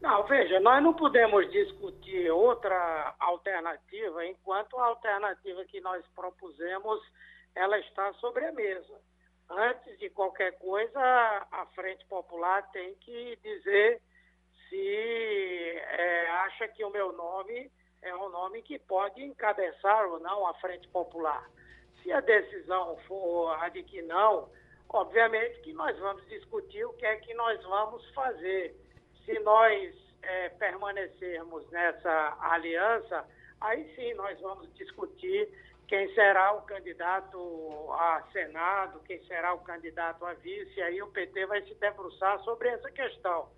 [0.00, 7.00] Não, veja, nós não podemos discutir outra alternativa enquanto a alternativa que nós propusemos
[7.58, 9.00] ela está sobre a mesa.
[9.50, 11.00] Antes de qualquer coisa,
[11.50, 14.00] a Frente Popular tem que dizer
[14.68, 17.70] se é, acha que o meu nome
[18.02, 21.50] é um nome que pode encabeçar ou não a Frente Popular.
[22.02, 24.48] Se a decisão for a de que não,
[24.88, 28.76] obviamente que nós vamos discutir o que é que nós vamos fazer.
[29.24, 33.26] Se nós é, permanecermos nessa aliança,
[33.60, 35.48] aí sim nós vamos discutir
[35.88, 37.38] quem será o candidato
[37.92, 42.68] a Senado, quem será o candidato a vice, aí o PT vai se debruçar sobre
[42.68, 43.48] essa questão.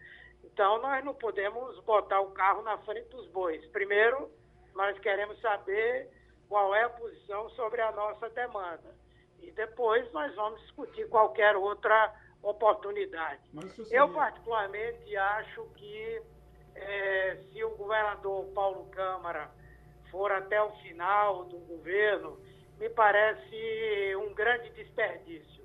[0.45, 3.65] Então, nós não podemos botar o carro na frente dos bois.
[3.73, 4.31] Primeiro,
[4.77, 6.09] nós queremos saber
[6.49, 8.95] qual é a posição sobre a nossa demanda.
[9.41, 13.43] E depois nós vamos discutir qualquer outra oportunidade.
[13.91, 16.23] Eu, particularmente, acho que
[16.77, 19.51] é, se o governador Paulo Câmara
[20.11, 22.39] for até o final do governo,
[22.79, 25.65] me parece um grande desperdício,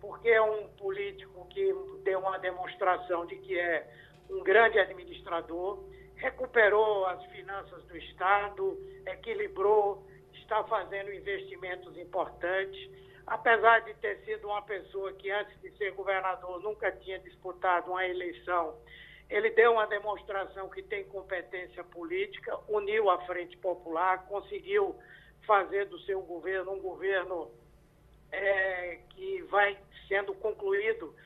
[0.00, 1.74] porque é um político que
[2.04, 3.88] deu uma demonstração de que é
[4.30, 5.84] um grande administrador,
[6.16, 12.90] recuperou as finanças do Estado, equilibrou, está fazendo investimentos importantes.
[13.26, 18.06] Apesar de ter sido uma pessoa que, antes de ser governador, nunca tinha disputado uma
[18.06, 18.76] eleição,
[19.32, 24.94] ele deu uma demonstração que tem competência política, uniu a Frente Popular, conseguiu
[25.46, 27.50] fazer do seu governo um governo
[28.30, 31.16] é, que vai sendo concluído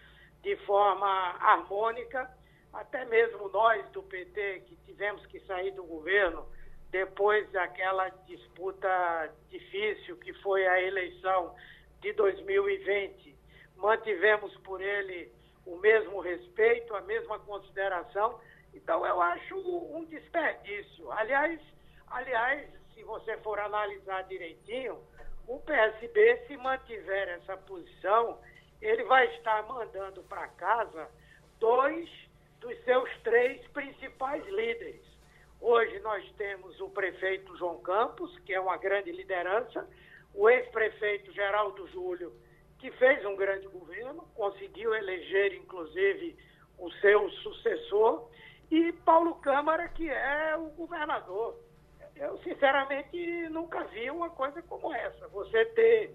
[0.41, 1.09] de forma
[1.41, 2.31] harmônica.
[2.73, 6.47] Até mesmo nós do PT, que tivemos que sair do governo
[6.93, 11.57] depois daquela disputa difícil que foi a eleição
[12.01, 13.37] de 2020,
[13.75, 15.33] mantivemos por ele
[15.67, 18.41] o mesmo respeito, a mesma consideração.
[18.73, 19.57] Então eu acho
[19.95, 21.11] um desperdício.
[21.13, 21.61] Aliás,
[22.07, 24.99] aliás, se você for analisar direitinho,
[25.47, 28.39] o PSB, se mantiver essa posição,
[28.81, 31.09] ele vai estar mandando para casa
[31.59, 32.09] dois
[32.61, 35.03] dos seus três principais líderes.
[35.61, 39.89] Hoje nós temos o prefeito João Campos, que é uma grande liderança,
[40.35, 42.33] o ex-prefeito Geraldo Júlio,
[42.79, 46.37] que fez um grande governo, conseguiu eleger, inclusive,
[46.79, 48.29] o seu sucessor,
[48.71, 51.57] e Paulo Câmara, que é o governador.
[52.15, 55.29] Eu, sinceramente, nunca vi uma coisa como essa.
[55.29, 56.15] Você ter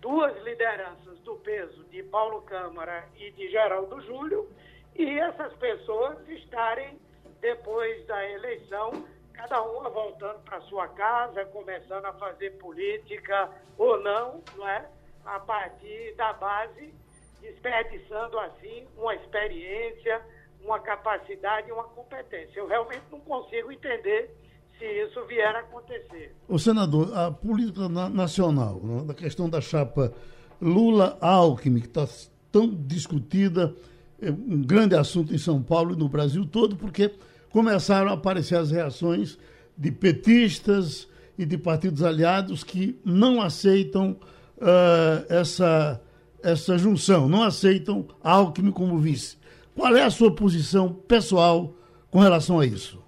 [0.00, 4.50] duas lideranças do peso de Paulo Câmara e de Geraldo Júlio,
[4.94, 6.98] e essas pessoas estarem,
[7.40, 8.90] depois da eleição,
[9.34, 14.88] cada uma voltando para sua casa, começando a fazer política ou não, não é?
[15.26, 16.94] A partir da base,
[17.40, 20.22] desperdiçando assim uma experiência,
[20.62, 22.58] uma capacidade e uma competência.
[22.58, 24.30] Eu realmente não consigo entender
[24.78, 26.34] se isso vier a acontecer.
[26.48, 30.12] O senador, a política nacional, né, da questão da chapa
[30.60, 32.06] Lula-Alckmin, que está
[32.52, 33.74] tão discutida,
[34.20, 37.12] é um grande assunto em São Paulo e no Brasil todo, porque
[37.50, 39.38] começaram a aparecer as reações
[39.76, 41.08] de petistas
[41.38, 44.16] e de partidos aliados que não aceitam
[44.58, 46.00] uh, essa,
[46.42, 49.38] essa junção, não aceitam Alckmin como vice.
[49.74, 51.74] Qual é a sua posição pessoal
[52.10, 53.04] com relação a isso?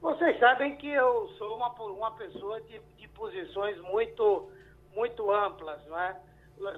[0.00, 4.48] Vocês sabem que eu sou uma, uma pessoa de, de posições muito,
[4.94, 6.16] muito amplas, não é?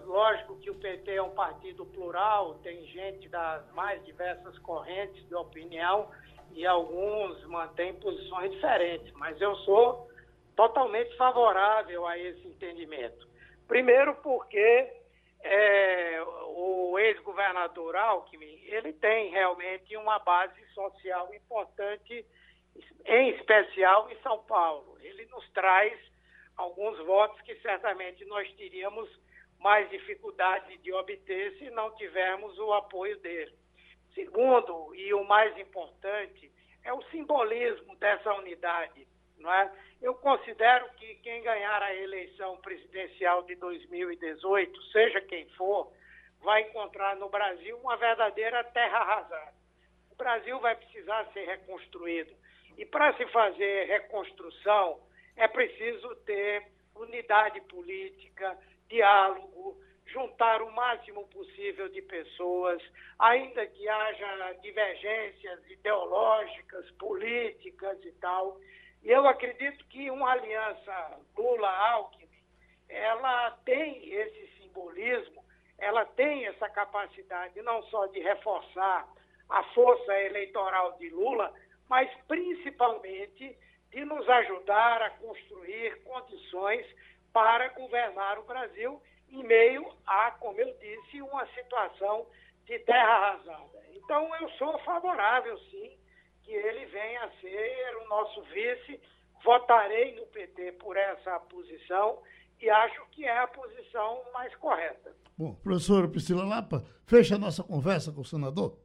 [0.06, 5.34] Lógico que o PT é um partido plural, tem gente das mais diversas correntes de
[5.34, 6.08] opinião
[6.54, 10.08] e alguns mantêm posições diferentes, mas eu sou
[10.56, 13.28] totalmente favorável a esse entendimento.
[13.66, 14.92] Primeiro porque
[15.42, 22.24] é, o ex-governador Alckmin, ele tem realmente uma base social importante
[23.04, 24.98] em especial em São Paulo.
[25.00, 25.98] Ele nos traz
[26.56, 29.08] alguns votos que certamente nós teríamos
[29.58, 33.54] mais dificuldade de obter se não tivermos o apoio dele.
[34.14, 36.50] Segundo, e o mais importante,
[36.82, 39.06] é o simbolismo dessa unidade.
[39.46, 39.72] Não é?
[40.02, 45.92] Eu considero que quem ganhar a eleição presidencial de 2018, seja quem for,
[46.42, 49.52] vai encontrar no Brasil uma verdadeira terra arrasada.
[50.10, 52.34] O Brasil vai precisar ser reconstruído.
[52.76, 54.98] E para se fazer reconstrução,
[55.36, 56.66] é preciso ter
[56.96, 62.82] unidade política, diálogo, juntar o máximo possível de pessoas,
[63.16, 68.58] ainda que haja divergências ideológicas, políticas e tal.
[69.06, 72.28] E eu acredito que uma aliança Lula-Alckmin,
[72.88, 75.44] ela tem esse simbolismo,
[75.78, 79.08] ela tem essa capacidade não só de reforçar
[79.48, 81.54] a força eleitoral de Lula,
[81.88, 83.56] mas principalmente
[83.90, 86.84] de nos ajudar a construir condições
[87.32, 89.00] para governar o Brasil
[89.30, 92.26] em meio a, como eu disse, uma situação
[92.64, 93.86] de terra arrasada.
[93.92, 95.96] Então, eu sou favorável, sim,
[96.46, 99.00] que ele venha a ser o nosso vice.
[99.44, 102.22] Votarei no PT por essa posição
[102.60, 105.14] e acho que é a posição mais correta.
[105.36, 108.78] Bom, professora Priscila Lapa, fecha a nossa conversa com o senador.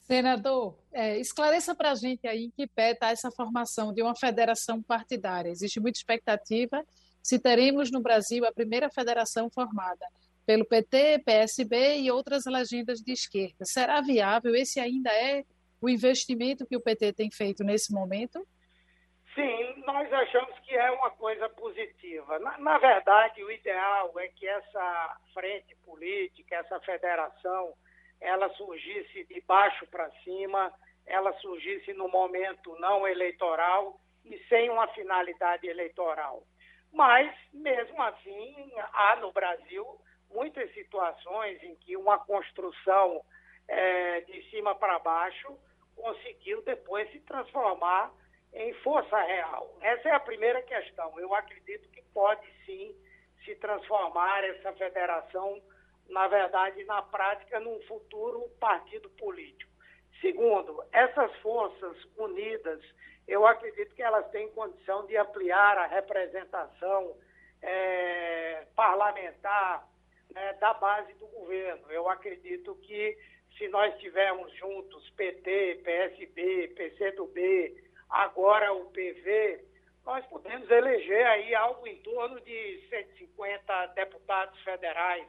[0.00, 4.14] Senador, é, esclareça para a gente aí em que pé está essa formação de uma
[4.16, 5.50] federação partidária.
[5.50, 6.84] Existe muita expectativa
[7.22, 10.06] se teremos no Brasil a primeira federação formada
[10.44, 13.64] pelo PT, PSB e outras legendas de esquerda.
[13.64, 14.54] Será viável?
[14.54, 15.44] Esse ainda é
[15.84, 18.46] o investimento que o PT tem feito nesse momento?
[19.34, 22.38] Sim, nós achamos que é uma coisa positiva.
[22.38, 27.74] Na, na, verdade, o ideal é que essa frente política, essa federação,
[28.18, 30.72] ela surgisse de baixo para cima,
[31.04, 36.42] ela surgisse no momento não eleitoral e sem uma finalidade eleitoral.
[36.90, 39.84] Mas, mesmo assim, há no Brasil
[40.30, 43.20] muitas situações em que uma construção
[43.68, 45.58] é, de cima para baixo
[45.96, 48.12] conseguiu depois se transformar
[48.52, 49.76] em força real.
[49.80, 51.18] Essa é a primeira questão.
[51.18, 52.94] Eu acredito que pode sim
[53.44, 55.60] se transformar essa federação,
[56.08, 59.72] na verdade, na prática, num futuro partido político.
[60.20, 62.80] Segundo, essas forças unidas,
[63.26, 67.16] eu acredito que elas têm condição de ampliar a representação
[67.60, 69.86] é, parlamentar
[70.30, 71.90] né, da base do governo.
[71.90, 73.18] Eu acredito que
[73.56, 77.76] se nós tivermos juntos PT, PSB, PCdoB,
[78.10, 79.64] agora o PV,
[80.04, 85.26] nós podemos eleger aí algo em torno de 150 deputados federais.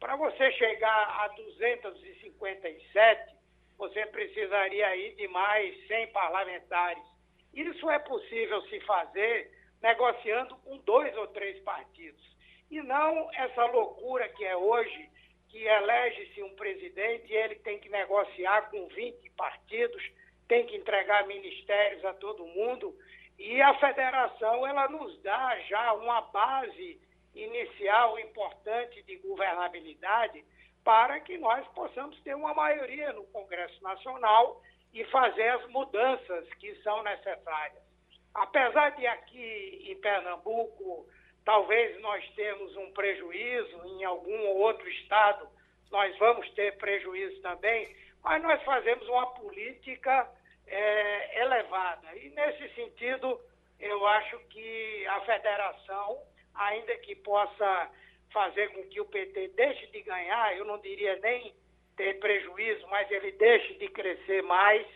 [0.00, 3.36] Para você chegar a 257,
[3.76, 7.02] você precisaria aí de mais 100 parlamentares.
[7.54, 9.50] Isso é possível se fazer
[9.82, 12.36] negociando com dois ou três partidos.
[12.70, 15.10] E não essa loucura que é hoje,
[15.48, 20.02] que elege-se um presidente e ele tem que negociar com 20 partidos
[20.46, 22.94] tem que entregar ministérios a todo mundo
[23.38, 27.00] e a federação ela nos dá já uma base
[27.34, 30.44] inicial importante de governabilidade
[30.82, 34.60] para que nós possamos ter uma maioria no Congresso Nacional
[34.92, 37.82] e fazer as mudanças que são necessárias.
[38.34, 41.06] Apesar de aqui em Pernambuco
[41.48, 45.48] talvez nós temos um prejuízo, em algum outro estado
[45.90, 47.88] nós vamos ter prejuízo também,
[48.22, 50.30] mas nós fazemos uma política
[50.66, 52.14] é, elevada.
[52.16, 53.40] E, nesse sentido,
[53.80, 56.18] eu acho que a federação,
[56.54, 57.90] ainda que possa
[58.30, 61.54] fazer com que o PT deixe de ganhar, eu não diria nem
[61.96, 64.86] ter prejuízo, mas ele deixe de crescer mais,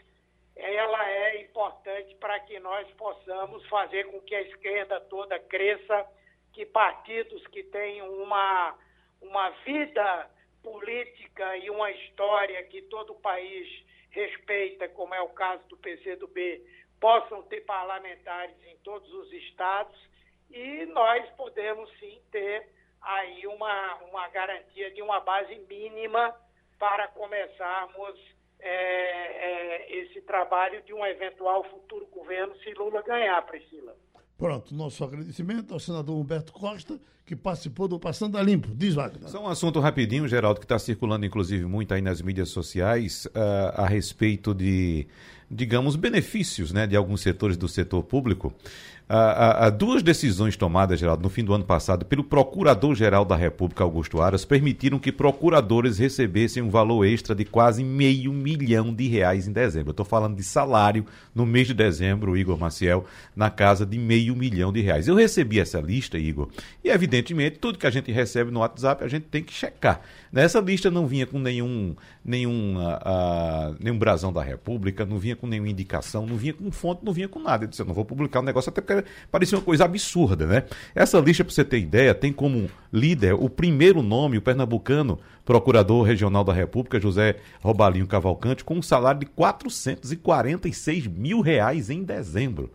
[0.55, 6.07] ela é importante para que nós possamos fazer com que a esquerda toda cresça,
[6.53, 8.77] que partidos que têm uma,
[9.21, 10.31] uma vida
[10.63, 13.69] política e uma história que todo o país
[14.11, 16.63] respeita, como é o caso do PCdoB,
[17.01, 19.99] possam ter parlamentares em todos os estados
[20.51, 22.69] e nós podemos sim ter
[23.01, 26.35] aí uma, uma garantia de uma base mínima
[26.79, 28.21] para começarmos
[28.61, 33.97] é, é, esse trabalho de um eventual futuro governo se Lula ganhar, Priscila.
[34.43, 38.75] Pronto, nosso agradecimento ao senador Humberto Costa, que participou do Passando a Limpo.
[38.75, 39.29] Diz, Wagner.
[39.29, 43.81] Só um assunto rapidinho, Geraldo, que está circulando inclusive muito aí nas mídias sociais uh,
[43.81, 45.07] a respeito de,
[45.49, 48.53] digamos, benefícios né, de alguns setores do setor público.
[49.15, 54.23] Há, duas decisões tomadas, Geraldo, no fim do ano passado, pelo Procurador-Geral da República, Augusto
[54.23, 59.53] Aras, permitiram que procuradores recebessem um valor extra de quase meio milhão de reais em
[59.53, 59.91] dezembro.
[59.91, 61.05] Estou falando de salário
[61.35, 63.05] no mês de dezembro, Igor Maciel,
[63.37, 65.07] na casa de meio milhão de reais.
[65.07, 66.49] Eu recebi essa lista, Igor,
[66.83, 70.01] e evidentemente tudo que a gente recebe no WhatsApp a gente tem que checar.
[70.33, 71.95] Nessa lista não vinha com nenhum,
[72.25, 77.05] nenhum, uh, nenhum brasão da República, não vinha com nenhuma indicação, não vinha com fonte,
[77.05, 77.65] não vinha com nada.
[77.65, 80.65] Eu disse, eu não vou publicar um negócio até porque parecia uma coisa absurda, né?
[80.95, 86.03] Essa lista, para você ter ideia, tem como líder o primeiro nome, o pernambucano, procurador
[86.05, 92.71] regional da República, José Robalinho Cavalcante, com um salário de 446 mil reais em dezembro.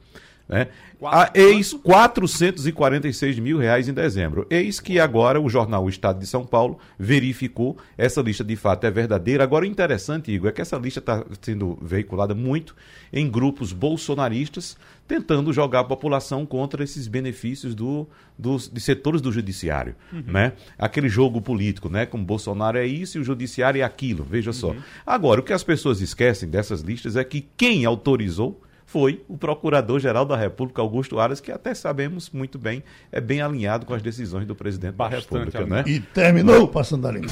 [0.48, 0.68] Né?
[1.04, 4.48] A ex 446 mil reais em dezembro.
[4.50, 8.86] Eis que agora o jornal o Estado de São Paulo verificou essa lista de fato
[8.86, 9.44] é verdadeira.
[9.44, 12.76] Agora o interessante, Igor, é que essa lista está sendo veiculada muito
[13.12, 14.78] em grupos bolsonaristas,
[15.08, 19.96] tentando jogar a população contra esses benefícios do, dos, de setores do judiciário.
[20.12, 20.24] Uhum.
[20.28, 20.54] Né?
[20.78, 22.06] Aquele jogo político, né?
[22.06, 24.24] Como Bolsonaro é isso e o judiciário é aquilo.
[24.24, 24.54] Veja uhum.
[24.54, 24.76] só.
[25.06, 30.26] Agora, o que as pessoas esquecem dessas listas é que quem autorizou foi o Procurador-Geral
[30.26, 32.82] da República, Augusto Aras, que até sabemos muito bem,
[33.12, 35.66] é bem alinhado com as decisões do presidente Bastante da República.
[35.66, 35.84] Né?
[35.86, 37.28] E terminou passando a limpo.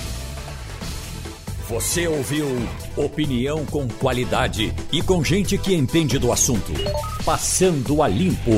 [1.69, 2.45] Você ouviu
[2.95, 6.73] opinião com qualidade e com gente que entende do assunto.
[7.23, 8.51] Passando a limpo.